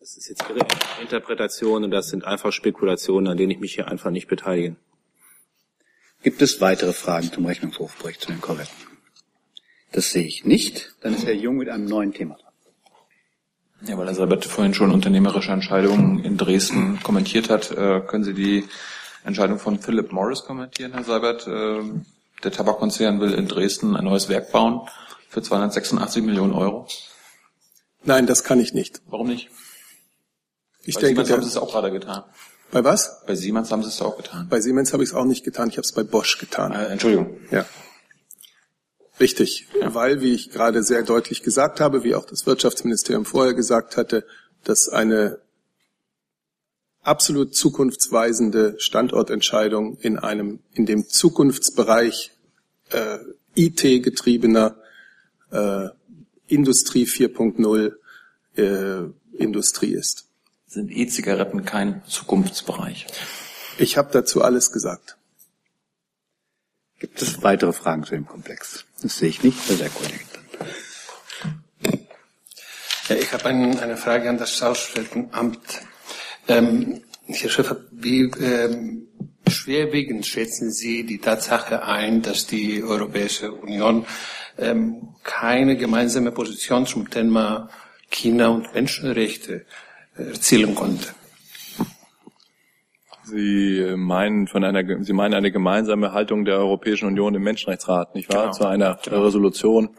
Das 0.00 0.16
ist 0.16 0.30
jetzt 0.30 0.42
Ihre 0.48 0.66
Interpretation 1.02 1.84
und 1.84 1.90
das 1.90 2.08
sind 2.08 2.24
einfach 2.24 2.52
Spekulationen, 2.52 3.28
an 3.28 3.36
denen 3.36 3.50
ich 3.50 3.60
mich 3.60 3.74
hier 3.74 3.88
einfach 3.88 4.10
nicht 4.10 4.26
beteilige. 4.26 4.76
Gibt 6.22 6.40
es 6.40 6.62
weitere 6.62 6.94
Fragen 6.94 7.30
zum 7.30 7.44
Rechnungshofbericht 7.44 8.22
zu 8.22 8.28
den 8.28 8.40
Korvetten? 8.40 8.72
Das 9.92 10.10
sehe 10.10 10.24
ich 10.24 10.46
nicht. 10.46 10.94
Dann 11.02 11.14
ist 11.14 11.26
Herr 11.26 11.34
Jung 11.34 11.56
mit 11.56 11.68
einem 11.68 11.84
neuen 11.84 12.14
Thema. 12.14 12.38
Ja, 13.86 13.98
weil 13.98 14.06
Elisabeth 14.08 14.44
vorhin 14.46 14.72
schon 14.74 14.90
unternehmerische 14.92 15.52
Entscheidungen 15.52 16.24
in 16.24 16.36
Dresden 16.36 17.00
kommentiert 17.02 17.50
hat, 17.50 17.70
äh, 17.70 18.00
können 18.00 18.24
Sie 18.24 18.34
die 18.34 18.64
Entscheidung 19.24 19.58
von 19.58 19.78
Philip 19.78 20.10
Morris 20.12 20.44
kommentieren, 20.44 20.92
Herr 20.92 21.04
Seibert? 21.04 21.46
Äh, 21.46 21.82
der 22.42 22.52
Tabakkonzern 22.52 23.20
will 23.20 23.32
in 23.34 23.48
Dresden 23.48 23.96
ein 23.96 24.04
neues 24.04 24.28
Werk 24.28 24.52
bauen 24.52 24.80
für 25.28 25.42
286 25.42 26.22
Millionen 26.22 26.52
Euro. 26.52 26.86
Nein, 28.04 28.26
das 28.26 28.44
kann 28.44 28.60
ich 28.60 28.74
nicht. 28.74 29.00
Warum 29.08 29.28
nicht? 29.28 29.50
Ich 30.84 30.94
Bei 30.96 31.00
denke, 31.02 31.24
Siemens 31.24 31.30
haben 31.30 31.42
Sie 31.42 31.48
es 31.48 31.56
auch 31.56 31.70
gerade 31.72 31.90
getan. 31.90 32.24
bei 32.70 32.84
was? 32.84 33.22
Bei 33.26 33.34
Siemens 33.34 33.70
haben 33.72 33.82
Sie 33.82 33.88
es 33.88 34.00
auch 34.02 34.16
getan. 34.16 34.46
Bei 34.50 34.60
Siemens 34.60 34.92
habe 34.92 35.02
ich 35.02 35.10
es 35.10 35.14
auch 35.14 35.24
nicht 35.24 35.44
getan. 35.44 35.68
Ich 35.68 35.76
habe 35.76 35.84
es 35.86 35.92
bei 35.92 36.02
Bosch 36.02 36.38
getan. 36.38 36.72
Äh, 36.72 36.86
Entschuldigung. 36.86 37.36
Ja. 37.50 37.64
Richtig, 39.20 39.68
weil, 39.80 40.20
wie 40.20 40.34
ich 40.34 40.50
gerade 40.50 40.82
sehr 40.82 41.02
deutlich 41.02 41.42
gesagt 41.42 41.80
habe, 41.80 42.02
wie 42.02 42.14
auch 42.14 42.26
das 42.26 42.46
Wirtschaftsministerium 42.46 43.24
vorher 43.24 43.54
gesagt 43.54 43.96
hatte, 43.96 44.26
dass 44.64 44.88
eine 44.88 45.38
absolut 47.02 47.54
zukunftsweisende 47.54 48.74
Standortentscheidung 48.78 49.98
in 49.98 50.18
einem, 50.18 50.60
in 50.72 50.86
dem 50.86 51.08
Zukunftsbereich 51.08 52.32
äh, 52.90 53.18
IT-getriebener 53.54 54.76
äh, 55.52 55.88
Industrie 56.48 57.04
4.0 57.04 57.92
äh, 58.56 59.10
Industrie 59.36 59.92
ist. 59.92 60.26
Sind 60.66 60.90
E-Zigaretten 60.90 61.64
kein 61.64 62.02
Zukunftsbereich? 62.06 63.06
Ich 63.78 63.96
habe 63.96 64.10
dazu 64.12 64.42
alles 64.42 64.72
gesagt. 64.72 65.16
Gibt 66.98 67.20
es 67.20 67.42
weitere 67.42 67.72
Fragen 67.72 68.04
zu 68.04 68.12
dem 68.12 68.26
Komplex? 68.26 68.84
Das 69.02 69.18
sehe 69.18 69.28
ich 69.28 69.42
nicht, 69.42 69.68
bei 69.68 69.74
der 69.74 69.90
Kollege. 69.90 70.24
Ja, 73.08 73.16
ich 73.16 73.32
habe 73.32 73.46
ein, 73.46 73.78
eine 73.78 73.96
Frage 73.96 74.30
an 74.30 74.38
das 74.38 74.62
Auswärtigen 74.62 75.30
Ähm, 76.48 77.02
Herr 77.26 77.50
Schäfer, 77.50 77.78
wie 77.90 78.22
ähm, 78.22 79.08
schwerwiegend 79.48 80.26
schätzen 80.26 80.70
Sie 80.70 81.04
die 81.04 81.18
Tatsache 81.18 81.84
ein, 81.84 82.22
dass 82.22 82.46
die 82.46 82.82
Europäische 82.82 83.52
Union 83.52 84.06
ähm, 84.58 85.14
keine 85.22 85.76
gemeinsame 85.76 86.32
Position 86.32 86.86
zum 86.86 87.08
Thema 87.10 87.70
China 88.10 88.48
und 88.48 88.74
Menschenrechte 88.74 89.64
erzielen 90.16 90.74
konnte? 90.74 91.08
Sie 93.34 93.94
meinen 93.96 94.46
von 94.46 94.62
einer, 94.62 95.02
Sie 95.02 95.12
meinen 95.12 95.34
eine 95.34 95.50
gemeinsame 95.50 96.12
Haltung 96.12 96.44
der 96.44 96.58
Europäischen 96.58 97.06
Union 97.06 97.34
im 97.34 97.42
Menschenrechtsrat, 97.42 98.14
nicht 98.14 98.32
wahr? 98.32 98.44
Genau. 98.44 98.52
Zu 98.52 98.66
einer 98.66 98.98
Resolution 99.06 99.90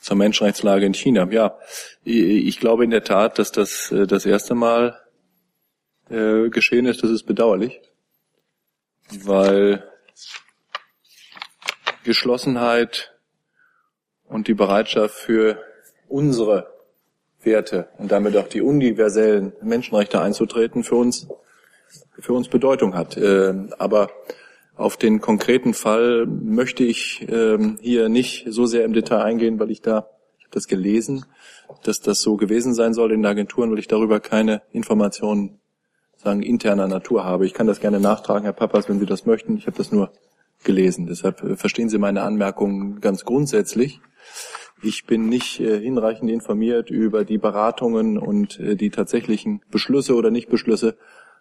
zur 0.00 0.16
Menschenrechtslage 0.16 0.86
in 0.86 0.94
China. 0.94 1.26
Ja, 1.30 1.58
ich 2.04 2.60
glaube 2.60 2.84
in 2.84 2.90
der 2.90 3.02
Tat, 3.02 3.40
dass 3.40 3.50
das 3.50 3.90
äh, 3.90 4.06
das 4.06 4.24
erste 4.24 4.54
Mal 4.54 5.00
äh, 6.10 6.48
geschehen 6.48 6.86
ist. 6.86 7.02
Das 7.02 7.10
ist 7.10 7.24
bedauerlich, 7.24 7.80
weil 9.24 9.82
Geschlossenheit 12.04 13.12
und 14.28 14.46
die 14.46 14.54
Bereitschaft 14.54 15.16
für 15.16 15.60
unsere 16.06 16.72
Werte 17.42 17.88
und 17.98 18.12
damit 18.12 18.36
auch 18.36 18.48
die 18.48 18.62
universellen 18.62 19.54
Menschenrechte 19.60 20.20
einzutreten 20.20 20.84
für 20.84 20.94
uns 20.94 21.26
für 22.18 22.32
uns 22.32 22.48
Bedeutung 22.48 22.94
hat. 22.94 23.16
Äh, 23.16 23.54
aber 23.78 24.08
auf 24.76 24.96
den 24.96 25.20
konkreten 25.20 25.74
Fall 25.74 26.26
möchte 26.26 26.84
ich 26.84 27.26
ähm, 27.30 27.78
hier 27.80 28.08
nicht 28.08 28.46
so 28.48 28.66
sehr 28.66 28.84
im 28.84 28.92
Detail 28.92 29.22
eingehen, 29.22 29.58
weil 29.58 29.70
ich 29.70 29.80
da, 29.80 30.10
ich 30.38 30.44
habe 30.44 30.52
das 30.52 30.68
gelesen, 30.68 31.24
dass 31.82 32.00
das 32.00 32.20
so 32.20 32.36
gewesen 32.36 32.74
sein 32.74 32.94
soll 32.94 33.12
in 33.12 33.20
den 33.20 33.26
Agenturen, 33.26 33.70
weil 33.70 33.78
ich 33.78 33.88
darüber 33.88 34.20
keine 34.20 34.62
Informationen 34.72 35.58
sagen 36.16 36.42
interner 36.42 36.88
Natur 36.88 37.24
habe. 37.24 37.46
Ich 37.46 37.54
kann 37.54 37.66
das 37.66 37.80
gerne 37.80 38.00
nachtragen, 38.00 38.44
Herr 38.44 38.52
Papas, 38.52 38.88
wenn 38.88 38.98
Sie 38.98 39.06
das 39.06 39.26
möchten. 39.26 39.56
Ich 39.56 39.66
habe 39.66 39.76
das 39.76 39.92
nur 39.92 40.12
gelesen. 40.64 41.06
Deshalb 41.06 41.42
äh, 41.42 41.56
verstehen 41.56 41.88
Sie 41.88 41.98
meine 41.98 42.22
Anmerkungen 42.22 43.00
ganz 43.00 43.24
grundsätzlich. 43.24 44.00
Ich 44.82 45.06
bin 45.06 45.28
nicht 45.28 45.60
äh, 45.60 45.80
hinreichend 45.80 46.30
informiert 46.30 46.90
über 46.90 47.24
die 47.24 47.38
Beratungen 47.38 48.18
und 48.18 48.60
äh, 48.60 48.76
die 48.76 48.90
tatsächlichen 48.90 49.62
Beschlüsse 49.70 50.14
oder 50.14 50.30
Nichtbeschlüsse, 50.30 50.96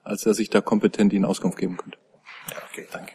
als 0.05 0.21
dass 0.21 0.39
ich 0.39 0.49
da 0.49 0.61
kompetent 0.61 1.11
Ihnen 1.11 1.25
Auskunft 1.25 1.57
geben 1.57 1.77
könnte. 1.77 1.97
Okay, 2.69 2.87
danke. 2.91 3.11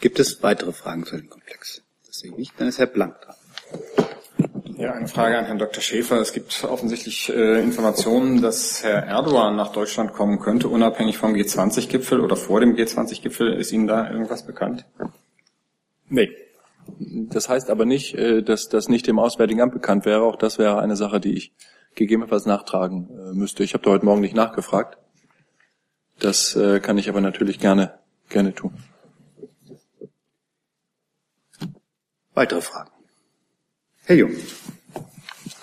Gibt 0.00 0.18
es 0.18 0.42
weitere 0.42 0.72
Fragen 0.72 1.06
zu 1.06 1.16
dem 1.16 1.30
Komplex? 1.30 1.82
Das 2.06 2.18
sehe 2.18 2.30
ich 2.30 2.36
nicht. 2.36 2.52
Dann 2.58 2.68
ist 2.68 2.78
Herr 2.78 2.86
Blank 2.86 3.20
dran. 3.22 3.36
Ja, 4.76 4.92
eine 4.92 5.08
Frage 5.08 5.38
an 5.38 5.46
Herrn 5.46 5.58
Dr. 5.58 5.80
Schäfer. 5.80 6.20
Es 6.20 6.34
gibt 6.34 6.62
offensichtlich 6.64 7.30
äh, 7.30 7.62
Informationen, 7.62 8.42
dass 8.42 8.82
Herr 8.84 9.04
Erdogan 9.04 9.56
nach 9.56 9.72
Deutschland 9.72 10.12
kommen 10.12 10.38
könnte, 10.38 10.68
unabhängig 10.68 11.16
vom 11.16 11.32
G20-Gipfel 11.32 12.20
oder 12.20 12.36
vor 12.36 12.60
dem 12.60 12.76
G20-Gipfel. 12.76 13.54
Ist 13.54 13.72
Ihnen 13.72 13.86
da 13.86 14.10
irgendwas 14.10 14.44
bekannt? 14.44 14.84
Nee. 16.08 16.30
Das 16.98 17.48
heißt 17.48 17.70
aber 17.70 17.86
nicht, 17.86 18.14
äh, 18.16 18.42
dass 18.42 18.68
das 18.68 18.88
nicht 18.88 19.06
dem 19.06 19.18
Auswärtigen 19.18 19.62
Amt 19.62 19.72
bekannt 19.72 20.04
wäre. 20.04 20.22
Auch 20.22 20.36
das 20.36 20.58
wäre 20.58 20.78
eine 20.78 20.96
Sache, 20.96 21.20
die 21.20 21.32
ich 21.32 21.52
gegebenenfalls 21.94 22.44
nachtragen 22.44 23.08
äh, 23.08 23.32
müsste. 23.32 23.64
Ich 23.64 23.72
habe 23.72 23.82
da 23.82 23.90
heute 23.92 24.04
Morgen 24.04 24.20
nicht 24.20 24.36
nachgefragt. 24.36 24.98
Das 26.18 26.56
äh, 26.56 26.80
kann 26.80 26.98
ich 26.98 27.08
aber 27.08 27.20
natürlich 27.20 27.58
gerne, 27.58 27.98
gerne 28.28 28.54
tun. 28.54 28.72
Weitere 32.34 32.60
Fragen? 32.60 32.90
Herr 34.04 34.16
Jung. 34.16 34.32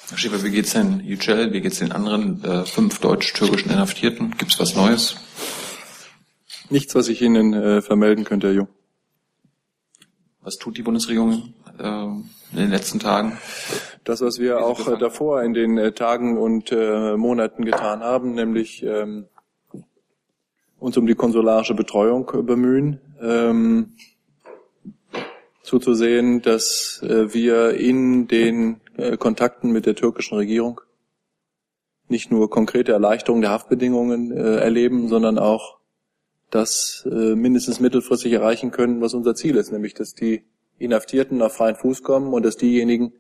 Herr 0.09 0.17
Schäfer, 0.17 0.43
wie 0.43 0.51
geht's 0.51 0.73
denn 0.73 0.99
Yücel, 0.99 1.53
wie 1.53 1.61
geht's 1.61 1.79
den 1.79 1.91
anderen 1.91 2.43
äh, 2.43 2.65
fünf 2.65 2.99
deutsch-türkischen 2.99 3.71
Inhaftierten? 3.71 4.35
Gibt's 4.37 4.59
was 4.59 4.75
Neues? 4.75 5.15
Nichts, 6.69 6.95
was 6.95 7.07
ich 7.07 7.21
Ihnen 7.21 7.53
äh, 7.53 7.81
vermelden 7.81 8.23
könnte, 8.23 8.47
Herr 8.47 8.53
Jung. 8.53 8.67
Was 10.41 10.57
tut 10.57 10.77
die 10.77 10.81
Bundesregierung 10.81 11.53
äh, 11.79 11.83
in 11.83 12.29
den 12.57 12.69
letzten 12.69 12.99
Tagen? 12.99 13.37
Das, 14.03 14.21
was 14.21 14.39
wir 14.39 14.63
auch 14.63 14.87
äh, 14.87 14.97
davor 14.97 15.41
in 15.43 15.53
den 15.53 15.77
äh, 15.77 15.93
Tagen 15.93 16.37
und 16.37 16.71
äh, 16.71 17.15
Monaten 17.15 17.63
getan 17.65 18.01
haben, 18.01 18.33
nämlich 18.33 18.83
ähm, 18.83 19.27
uns 20.83 20.97
um 20.97 21.07
die 21.07 21.15
konsularische 21.15 21.75
Betreuung 21.75 22.29
äh, 22.33 22.41
bemühen. 22.41 22.99
Ähm, 23.21 23.93
zuzusehen, 25.61 26.41
dass 26.41 27.01
äh, 27.03 27.33
wir 27.33 27.75
in 27.75 28.27
den 28.27 28.81
äh, 28.97 29.15
Kontakten 29.15 29.71
mit 29.71 29.85
der 29.85 29.95
türkischen 29.95 30.35
Regierung 30.35 30.81
nicht 32.09 32.31
nur 32.31 32.49
konkrete 32.49 32.91
Erleichterung 32.91 33.39
der 33.39 33.51
Haftbedingungen 33.51 34.33
äh, 34.33 34.57
erleben, 34.57 35.07
sondern 35.07 35.39
auch 35.39 35.77
das 36.51 37.07
äh, 37.09 37.33
mindestens 37.33 37.79
mittelfristig 37.79 38.33
erreichen 38.33 38.71
können, 38.71 38.99
was 38.99 39.13
unser 39.13 39.35
Ziel 39.35 39.55
ist, 39.55 39.71
nämlich 39.71 39.93
dass 39.93 40.13
die 40.13 40.43
Inhaftierten 40.79 41.41
auf 41.41 41.53
freien 41.53 41.77
Fuß 41.77 42.03
kommen 42.03 42.33
und 42.33 42.45
dass 42.45 42.57
diejenigen, 42.57 43.13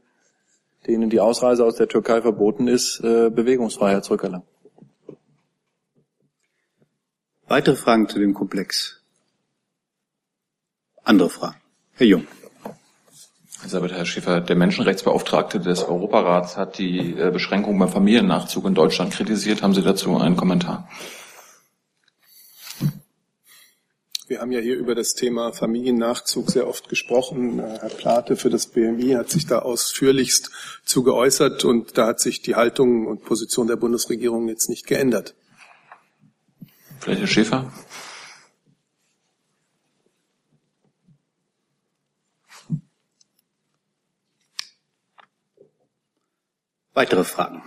denen 0.85 1.09
die 1.09 1.21
Ausreise 1.21 1.63
aus 1.63 1.77
der 1.77 1.87
Türkei 1.87 2.21
verboten 2.21 2.67
ist, 2.67 2.99
äh, 2.99 3.29
Bewegungsfreiheit 3.29 4.03
zurückerlangen. 4.03 4.45
Weitere 7.53 7.75
Fragen 7.75 8.09
zu 8.09 8.17
dem 8.17 8.33
Komplex? 8.33 8.99
Andere 11.03 11.29
Fragen? 11.29 11.57
Herr 11.93 12.07
Jung. 12.07 12.25
Also 13.61 13.85
Herr 13.85 14.05
Schäfer, 14.07 14.41
der 14.41 14.55
Menschenrechtsbeauftragte 14.55 15.59
des 15.59 15.83
Europarats 15.83 16.57
hat 16.57 16.79
die 16.79 17.11
äh, 17.11 17.29
Beschränkung 17.29 17.77
beim 17.77 17.89
Familiennachzug 17.89 18.65
in 18.65 18.73
Deutschland 18.73 19.13
kritisiert. 19.13 19.61
Haben 19.61 19.75
Sie 19.75 19.83
dazu 19.83 20.17
einen 20.17 20.35
Kommentar? 20.35 20.89
Wir 24.25 24.41
haben 24.41 24.51
ja 24.51 24.59
hier 24.59 24.75
über 24.75 24.95
das 24.95 25.13
Thema 25.13 25.53
Familiennachzug 25.53 26.49
sehr 26.49 26.67
oft 26.67 26.89
gesprochen. 26.89 27.59
Äh, 27.59 27.77
Herr 27.81 27.89
Plate 27.89 28.35
für 28.35 28.49
das 28.49 28.65
BMI 28.65 29.11
hat 29.11 29.29
sich 29.29 29.45
da 29.45 29.59
ausführlichst 29.59 30.49
zu 30.85 31.03
geäußert 31.03 31.65
und 31.65 31.99
da 31.99 32.07
hat 32.07 32.19
sich 32.19 32.41
die 32.41 32.55
Haltung 32.55 33.05
und 33.05 33.23
Position 33.23 33.67
der 33.67 33.75
Bundesregierung 33.75 34.47
jetzt 34.47 34.69
nicht 34.69 34.87
geändert. 34.87 35.35
Vielleicht 37.03 37.19
Herr 37.19 37.27
Schäfer? 37.27 37.73
Weitere 46.93 47.25
Fragen? 47.25 47.61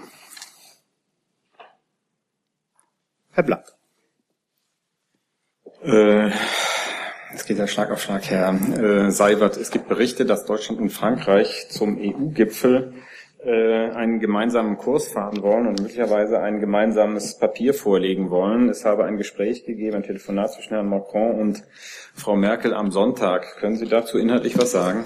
Herr 3.32 3.42
Blank. 3.42 3.66
Äh, 5.82 6.30
es 7.34 7.44
geht 7.44 7.58
ja 7.58 7.66
Schlag 7.66 7.90
auf 7.90 8.00
Schlag, 8.00 8.24
Herr 8.30 8.54
äh, 8.54 9.10
Seibert. 9.10 9.58
Es 9.58 9.70
gibt 9.70 9.86
Berichte, 9.88 10.24
dass 10.24 10.46
Deutschland 10.46 10.80
und 10.80 10.88
Frankreich 10.88 11.68
zum 11.68 11.98
EU-Gipfel 11.98 12.94
äh, 12.94 13.15
einen 13.46 14.18
gemeinsamen 14.18 14.76
Kurs 14.76 15.08
fahren 15.08 15.42
wollen 15.42 15.66
und 15.68 15.80
möglicherweise 15.80 16.40
ein 16.40 16.58
gemeinsames 16.58 17.38
Papier 17.38 17.74
vorlegen 17.74 18.30
wollen. 18.30 18.68
Es 18.68 18.84
habe 18.84 19.04
ein 19.04 19.16
Gespräch 19.16 19.64
gegeben, 19.64 19.96
ein 19.96 20.02
Telefonat 20.02 20.52
zwischen 20.54 20.74
Herrn 20.74 20.88
Macron 20.88 21.38
und 21.38 21.62
Frau 22.14 22.34
Merkel 22.34 22.74
am 22.74 22.90
Sonntag. 22.90 23.56
Können 23.58 23.76
Sie 23.76 23.86
dazu 23.86 24.18
inhaltlich 24.18 24.58
was 24.58 24.72
sagen? 24.72 25.04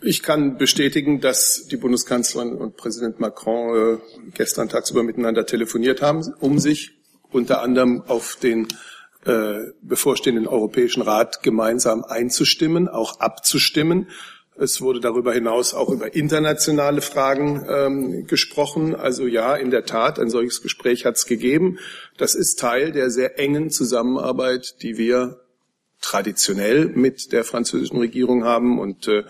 Ich 0.00 0.22
kann 0.22 0.58
bestätigen, 0.58 1.20
dass 1.20 1.66
die 1.66 1.76
Bundeskanzlerin 1.76 2.54
und 2.54 2.76
Präsident 2.76 3.18
Macron 3.18 3.98
äh, 3.98 3.98
gestern 4.34 4.68
tagsüber 4.68 5.02
miteinander 5.02 5.44
telefoniert 5.44 6.02
haben, 6.02 6.22
um 6.38 6.58
sich 6.58 6.92
unter 7.30 7.62
anderem 7.62 8.02
auf 8.06 8.36
den 8.40 8.68
äh, 9.24 9.72
bevorstehenden 9.82 10.46
Europäischen 10.46 11.02
Rat 11.02 11.42
gemeinsam 11.42 12.04
einzustimmen, 12.04 12.88
auch 12.88 13.18
abzustimmen. 13.18 14.08
Es 14.60 14.80
wurde 14.80 14.98
darüber 14.98 15.32
hinaus 15.32 15.72
auch 15.72 15.88
über 15.88 16.14
internationale 16.14 17.00
Fragen 17.00 17.64
ähm, 17.68 18.26
gesprochen. 18.26 18.96
Also 18.96 19.26
ja, 19.26 19.54
in 19.54 19.70
der 19.70 19.84
Tat, 19.84 20.18
ein 20.18 20.30
solches 20.30 20.62
Gespräch 20.62 21.04
hat 21.04 21.16
es 21.16 21.26
gegeben. 21.26 21.78
Das 22.16 22.34
ist 22.34 22.58
Teil 22.58 22.90
der 22.90 23.10
sehr 23.10 23.38
engen 23.38 23.70
Zusammenarbeit, 23.70 24.82
die 24.82 24.98
wir 24.98 25.40
traditionell 26.00 26.86
mit 26.86 27.32
der 27.32 27.44
französischen 27.44 27.98
Regierung 27.98 28.44
haben 28.44 28.78
und 28.78 29.08
äh, 29.08 29.24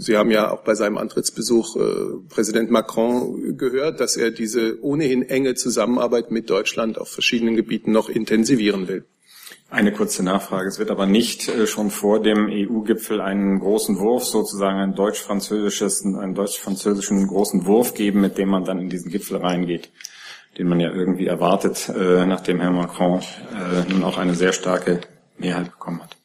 Sie 0.00 0.16
haben 0.16 0.30
ja 0.30 0.52
auch 0.52 0.62
bei 0.62 0.76
seinem 0.76 0.96
Antrittsbesuch 0.96 1.74
äh, 1.74 1.80
Präsident 2.28 2.70
Macron 2.70 3.58
gehört, 3.58 3.98
dass 3.98 4.16
er 4.16 4.30
diese 4.30 4.80
ohnehin 4.80 5.22
enge 5.22 5.56
Zusammenarbeit 5.56 6.30
mit 6.30 6.48
Deutschland 6.50 6.98
auf 6.98 7.08
verschiedenen 7.08 7.56
Gebieten 7.56 7.90
noch 7.90 8.08
intensivieren 8.08 8.86
will. 8.86 9.06
Eine 9.70 9.92
kurze 9.92 10.22
Nachfrage. 10.22 10.66
Es 10.66 10.78
wird 10.78 10.90
aber 10.90 11.04
nicht 11.04 11.46
äh, 11.48 11.66
schon 11.66 11.90
vor 11.90 12.22
dem 12.22 12.48
EU-Gipfel 12.50 13.20
einen 13.20 13.60
großen 13.60 13.98
Wurf, 13.98 14.24
sozusagen 14.24 14.78
ein 14.78 14.94
deutsch-französisches, 14.94 16.04
einen 16.06 16.34
deutsch-französischen 16.34 17.26
großen 17.26 17.66
Wurf 17.66 17.92
geben, 17.92 18.22
mit 18.22 18.38
dem 18.38 18.48
man 18.48 18.64
dann 18.64 18.78
in 18.78 18.88
diesen 18.88 19.10
Gipfel 19.10 19.36
reingeht, 19.36 19.90
den 20.56 20.68
man 20.68 20.80
ja 20.80 20.90
irgendwie 20.90 21.26
erwartet, 21.26 21.90
äh, 21.94 22.24
nachdem 22.24 22.60
Herr 22.60 22.70
Macron 22.70 23.20
äh, 23.20 23.92
nun 23.92 24.04
auch 24.04 24.16
eine 24.16 24.34
sehr 24.34 24.54
starke 24.54 25.02
Mehrheit 25.36 25.70
bekommen 25.72 26.02
hat. 26.02 26.16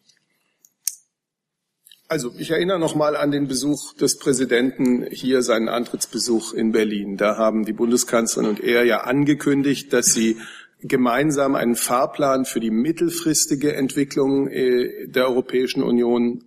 Also 2.07 2.31
ich 2.37 2.51
erinnere 2.51 2.79
noch 2.79 2.95
mal 2.95 3.17
an 3.17 3.31
den 3.31 3.47
Besuch 3.47 3.93
des 3.95 4.19
Präsidenten 4.19 5.05
hier, 5.09 5.41
seinen 5.41 5.67
Antrittsbesuch 5.67 6.53
in 6.53 6.71
Berlin. 6.71 7.17
Da 7.17 7.37
haben 7.37 7.65
die 7.65 7.73
Bundeskanzlerin 7.73 8.49
und 8.49 8.59
er 8.63 8.85
ja 8.85 9.01
angekündigt, 9.01 9.91
dass 9.91 10.13
sie 10.13 10.37
gemeinsam 10.83 11.55
einen 11.55 11.75
Fahrplan 11.75 12.45
für 12.45 12.59
die 12.59 12.71
mittelfristige 12.71 13.73
Entwicklung 13.73 14.47
äh, 14.47 15.07
der 15.07 15.27
Europäischen 15.27 15.83
Union 15.83 16.43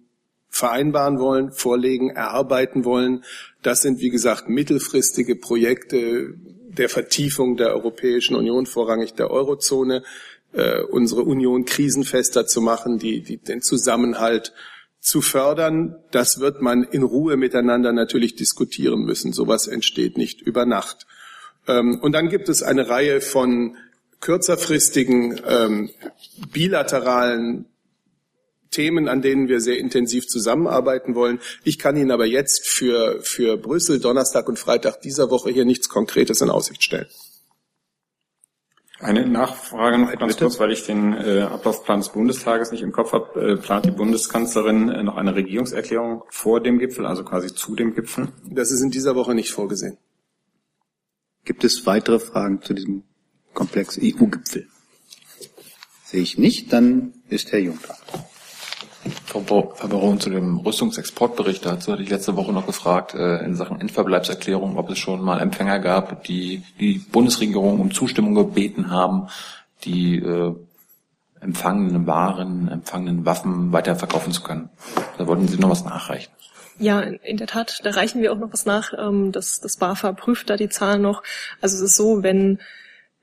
vereinbaren 0.49 1.19
wollen, 1.19 1.53
vorlegen, 1.53 2.11
erarbeiten 2.11 2.85
wollen. 2.85 3.25
Das 3.63 3.83
sind, 3.83 4.01
wie 4.01 4.11
gesagt, 4.11 4.49
mittelfristige 4.49 5.37
Projekte 5.37 6.35
der 6.69 6.89
Vertiefung 6.89 7.57
der 7.57 7.75
Europäischen 7.75 8.37
Union, 8.37 8.67
vorrangig 8.67 9.15
der 9.15 9.31
Eurozone, 9.31 10.03
äh, 10.53 10.81
unsere 10.83 11.23
Union 11.23 11.65
krisenfester 11.65 12.47
zu 12.47 12.61
machen, 12.61 12.99
die, 12.99 13.23
die 13.23 13.39
den 13.39 13.61
Zusammenhalt 13.61 14.53
zu 15.01 15.21
fördern, 15.21 15.97
das 16.11 16.41
wird 16.41 16.63
man 16.63 16.83
in 16.83 17.03
Ruhe 17.03 17.37
miteinander 17.37 17.93
natürlich 17.93 18.35
diskutieren 18.35 19.05
müssen. 19.05 19.33
Sowas 19.33 19.69
entsteht 19.69 20.19
nicht 20.19 20.43
über 20.43 20.67
Nacht. 20.67 21.07
Ähm, 21.69 22.01
und 22.01 22.13
dann 22.13 22.29
gibt 22.29 22.49
es 22.49 22.63
eine 22.63 22.89
Reihe 22.89 23.21
von 23.21 23.77
kürzerfristigen 24.27 25.41
ähm, 25.47 25.91
bilateralen 26.53 27.67
Themen, 28.73 29.07
an 29.07 29.23
denen 29.23 29.47
wir 29.47 29.61
sehr 29.61 29.79
intensiv 29.79 30.27
zusammenarbeiten 30.27 31.15
wollen. 31.15 31.39
Ich 31.63 31.79
kann 31.79 31.97
Ihnen 31.97 32.11
aber 32.11 32.27
jetzt 32.27 32.67
für, 32.67 33.21
für 33.23 33.57
Brüssel 33.57 34.01
Donnerstag 34.01 34.49
und 34.49 34.59
Freitag 34.59 35.01
dieser 35.01 35.31
Woche 35.31 35.51
hier 35.51 35.65
nichts 35.65 35.89
Konkretes 35.89 36.41
in 36.41 36.51
Aussicht 36.51 36.83
stellen. 36.83 37.07
Eine 38.99 39.29
Nachfrage 39.29 39.97
noch 39.97 40.13
ganz 40.19 40.37
kurz, 40.37 40.59
weil 40.59 40.73
ich 40.73 40.85
den 40.85 41.13
äh, 41.13 41.43
Ablaufplan 41.43 42.01
des 42.01 42.09
Bundestages 42.09 42.73
nicht 42.73 42.83
im 42.83 42.91
Kopf 42.91 43.13
habe. 43.13 43.53
Äh, 43.53 43.57
plant 43.59 43.85
die 43.85 43.93
Bundeskanzlerin 43.93 44.89
äh, 44.89 45.05
noch 45.05 45.17
eine 45.17 45.37
Regierungserklärung 45.37 46.25
vor 46.31 46.61
dem 46.61 46.81
Gipfel, 46.81 47.07
also 47.07 47.23
quasi 47.23 47.55
zu 47.55 47.77
dem 47.77 47.95
Gipfel? 47.95 48.27
Das 48.51 48.73
ist 48.73 48.81
in 48.81 48.91
dieser 48.91 49.15
Woche 49.15 49.37
nicht 49.37 49.53
vorgesehen. 49.53 49.99
Gibt 51.45 51.63
es 51.63 51.87
weitere 51.87 52.19
Fragen 52.19 52.61
zu 52.61 52.75
diesem 52.75 53.05
Komplex 53.57 53.99
EU-Gipfel? 54.01 54.69
Sehe 56.05 56.23
ich 56.23 56.39
nicht, 56.39 56.73
dann 56.73 57.15
ist 57.29 57.51
Herr 57.51 57.59
Jung 57.59 57.81
dran. 57.83 57.97
Frau 59.25 59.41
Baron, 59.41 60.21
zu 60.21 60.31
dem 60.31 60.59
Rüstungsexportbericht, 60.59 61.65
dazu 61.65 61.93
hatte 61.93 62.03
ich 62.03 62.11
letzte 62.11 62.37
Woche 62.37 62.53
noch 62.53 62.67
gefragt, 62.67 63.15
äh, 63.15 63.45
in 63.45 63.55
Sachen 63.55 63.81
Endverbleibserklärung, 63.81 64.77
ob 64.77 64.91
es 64.91 64.99
schon 64.99 65.21
mal 65.21 65.41
Empfänger 65.41 65.79
gab, 65.79 66.25
die 66.25 66.63
die 66.79 66.99
Bundesregierung 66.99 67.81
um 67.81 67.93
Zustimmung 67.93 68.35
gebeten 68.35 68.91
haben, 68.91 69.29
die 69.85 70.17
äh, 70.17 70.55
empfangenen 71.41 72.07
Waren, 72.07 72.69
empfangenen 72.69 73.25
Waffen 73.25 73.73
weiterverkaufen 73.73 74.33
zu 74.33 74.43
können. 74.43 74.71
Da 75.19 75.27
wollten 75.27 75.49
Sie 75.49 75.59
noch 75.59 75.71
was 75.71 75.85
nachreichen. 75.85 76.33
Ja, 76.79 77.01
in 77.01 77.37
der 77.37 77.47
Tat, 77.47 77.81
da 77.85 77.91
reichen 77.91 78.21
wir 78.23 78.33
auch 78.33 78.39
noch 78.39 78.53
was 78.53 78.67
nach. 78.67 78.93
Ähm, 78.99 79.33
das, 79.33 79.61
das 79.61 79.77
BAFA 79.77 80.13
prüft 80.13 80.51
da 80.51 80.57
die 80.57 80.69
Zahlen 80.69 81.03
noch. 81.03 81.23
Also 81.61 81.77
es 81.77 81.83
ist 81.83 81.97
so, 81.97 82.23
wenn 82.23 82.59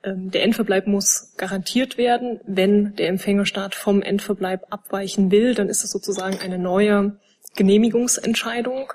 der 0.05 0.43
Endverbleib 0.43 0.87
muss 0.87 1.33
garantiert 1.37 1.97
werden. 1.97 2.41
Wenn 2.45 2.95
der 2.95 3.07
Empfängerstaat 3.07 3.73
vom 3.73 4.01
Endverbleib 4.01 4.65
abweichen 4.69 5.31
will, 5.31 5.55
dann 5.55 5.69
ist 5.69 5.83
das 5.83 5.91
sozusagen 5.91 6.39
eine 6.39 6.57
neue 6.57 7.17
Genehmigungsentscheidung. 7.55 8.91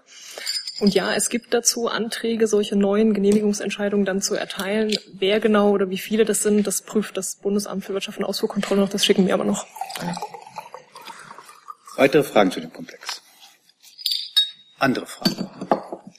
Und 0.81 0.94
ja, 0.94 1.12
es 1.14 1.29
gibt 1.29 1.55
dazu 1.55 1.88
Anträge, 1.88 2.47
solche 2.47 2.77
neuen 2.77 3.12
Genehmigungsentscheidungen 3.12 4.07
dann 4.07 4.21
zu 4.21 4.35
erteilen. 4.35 4.97
Wer 5.12 5.40
genau 5.40 5.71
oder 5.71 5.90
wie 5.90 5.99
viele 5.99 6.25
das 6.25 6.42
sind, 6.42 6.66
das 6.66 6.83
prüft 6.83 7.16
das 7.16 7.37
Bundesamt 7.37 7.85
für 7.85 7.94
Wirtschaft 7.94 8.18
und 8.18 8.25
Ausfuhrkontrolle 8.25 8.83
noch. 8.83 8.88
Das 8.88 9.05
schicken 9.05 9.27
wir 9.27 9.35
aber 9.35 9.44
noch. 9.44 9.66
Weitere 11.97 12.23
Fragen 12.23 12.53
zu 12.53 12.61
dem 12.61 12.73
Komplex? 12.73 13.23
Andere 14.79 15.07
Fragen? 15.07 15.51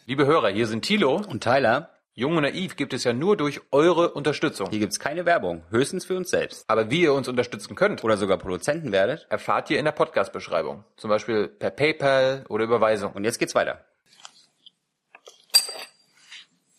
Liebe 0.06 0.26
Hörer, 0.26 0.50
hier 0.50 0.68
sind 0.68 0.84
Thilo 0.84 1.16
und 1.16 1.42
Tyler. 1.42 1.92
Jung 2.20 2.36
und 2.36 2.44
naiv 2.44 2.76
gibt 2.76 2.94
es 2.94 3.06
ja 3.06 3.14
nur 3.14 3.38
durch 3.38 3.62
eure 3.72 4.12
Unterstützung. 4.12 4.70
Hier 4.70 4.80
gibt's 4.80 5.00
keine 5.00 5.26
Werbung, 5.26 5.64
höchstens 5.70 6.04
für 6.04 6.18
uns 6.18 6.30
selbst. 6.30 6.66
Aber 6.68 6.92
wie 6.92 7.04
ihr 7.04 7.14
uns 7.14 7.30
unterstützen 7.30 7.76
könnt 7.76 8.04
oder 8.04 8.18
sogar 8.18 8.38
Produzenten 8.38 8.92
werdet, 8.92 9.26
erfahrt 9.30 9.70
ihr 9.70 9.80
in 9.80 9.86
der 9.86 9.94
Podcast-Beschreibung. 9.94 10.84
Zum 10.98 11.10
Beispiel 11.10 11.48
per 11.48 11.70
PayPal 11.70 12.44
oder 12.50 12.66
Überweisung. 12.66 13.14
Und 13.14 13.24
jetzt 13.24 13.40
geht's 13.40 13.56
weiter. 13.56 13.86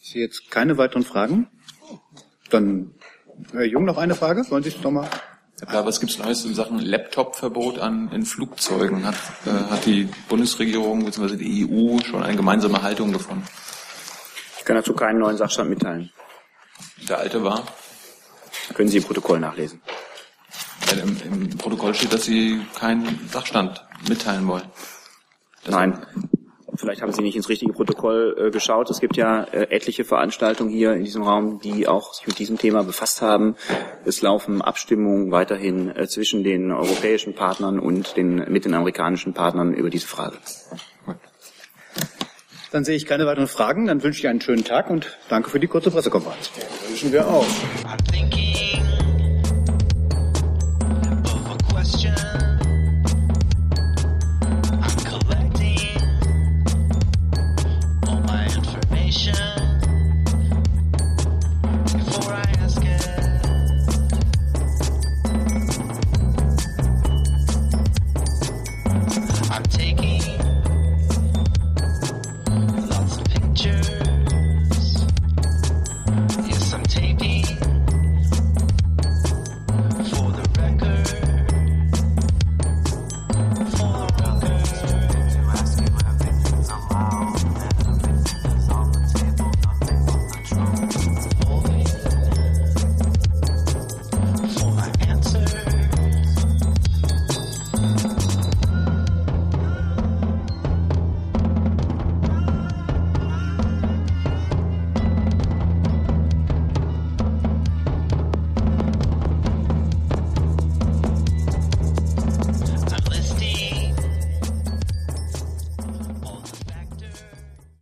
Ich 0.03 0.11
sehe 0.11 0.25
jetzt 0.25 0.51
keine 0.51 0.77
weiteren 0.77 1.05
Fragen. 1.05 1.49
Dann 2.51 2.95
Herr 3.53 3.65
Jung 3.65 3.87
noch 3.87 3.97
eine 3.97 4.15
Frage. 4.15 4.45
Wollen 4.51 4.63
Sie 4.63 4.69
es 4.69 4.83
nochmal? 4.83 5.09
Ja, 5.73 5.87
was 5.87 6.01
gibt's 6.01 6.19
Neues 6.19 6.45
in 6.45 6.55
Sachen 6.55 6.81
Laptop-Verbot 6.81 7.79
an 7.79 8.13
in 8.13 8.27
Flugzeugen? 8.27 9.07
Hat, 9.07 9.15
äh, 9.47 9.71
hat 9.71 9.87
die 9.87 10.07
Bundesregierung 10.29 11.07
bzw. 11.07 11.37
die 11.37 11.67
EU 11.67 11.99
schon 12.05 12.23
eine 12.23 12.37
gemeinsame 12.37 12.83
Haltung 12.83 13.13
gefunden? 13.13 13.47
Ich 14.71 14.73
kann 14.73 14.85
dazu 14.85 14.95
keinen 14.95 15.19
neuen 15.19 15.37
Sachstand 15.37 15.69
mitteilen. 15.69 16.13
Der 17.09 17.19
alte 17.19 17.43
war? 17.43 17.65
Können 18.73 18.89
Sie 18.89 18.99
im 18.99 19.03
Protokoll 19.03 19.41
nachlesen. 19.41 19.83
Im, 20.93 21.17
Im 21.25 21.59
Protokoll 21.59 21.93
steht, 21.93 22.13
dass 22.13 22.23
Sie 22.23 22.61
keinen 22.79 23.29
Sachstand 23.33 23.85
mitteilen 24.09 24.47
wollen. 24.47 24.63
Das 25.65 25.75
Nein. 25.75 26.07
Vielleicht 26.77 27.03
haben 27.03 27.13
Sie 27.13 27.23
nicht 27.23 27.35
ins 27.35 27.49
richtige 27.49 27.73
Protokoll 27.73 28.37
äh, 28.39 28.51
geschaut. 28.53 28.89
Es 28.91 29.01
gibt 29.01 29.17
ja 29.17 29.43
äh, 29.43 29.75
etliche 29.75 30.05
Veranstaltungen 30.05 30.71
hier 30.71 30.93
in 30.93 31.03
diesem 31.03 31.25
Raum, 31.25 31.59
die 31.59 31.89
auch 31.89 32.15
sich 32.15 32.29
mit 32.29 32.39
diesem 32.39 32.57
Thema 32.57 32.85
befasst 32.85 33.23
haben. 33.23 33.57
Es 34.05 34.23
laufen 34.23 34.63
Abstimmungen 34.63 35.33
weiterhin 35.33 35.89
äh, 35.97 36.07
zwischen 36.07 36.45
den 36.45 36.71
europäischen 36.71 37.35
Partnern 37.35 37.81
und 37.81 38.17
den, 38.17 38.37
mit 38.49 38.67
den 38.67 38.75
amerikanischen 38.75 39.35
Partnern 39.35 39.75
über 39.75 39.91
diese 39.91 40.07
Frage. 40.07 40.37
Dann 42.73 42.85
sehe 42.85 42.97
ich 42.97 43.07
keine 43.07 43.27
weiteren 43.27 43.49
Fragen. 43.49 43.87
Dann 43.87 44.03
wünsche 44.03 44.21
ich 44.21 44.29
einen 44.29 44.41
schönen 44.41 44.65
Tag 44.65 44.91
und 44.91 45.19
danke 45.29 45.51
für 45.51 45.61
die 45.61 45.67
kurze 45.67 45.91
Pressekonferenz. 45.91 46.51
Wünschen 46.89 47.13
wir 47.13 47.27
auch. 47.27 47.47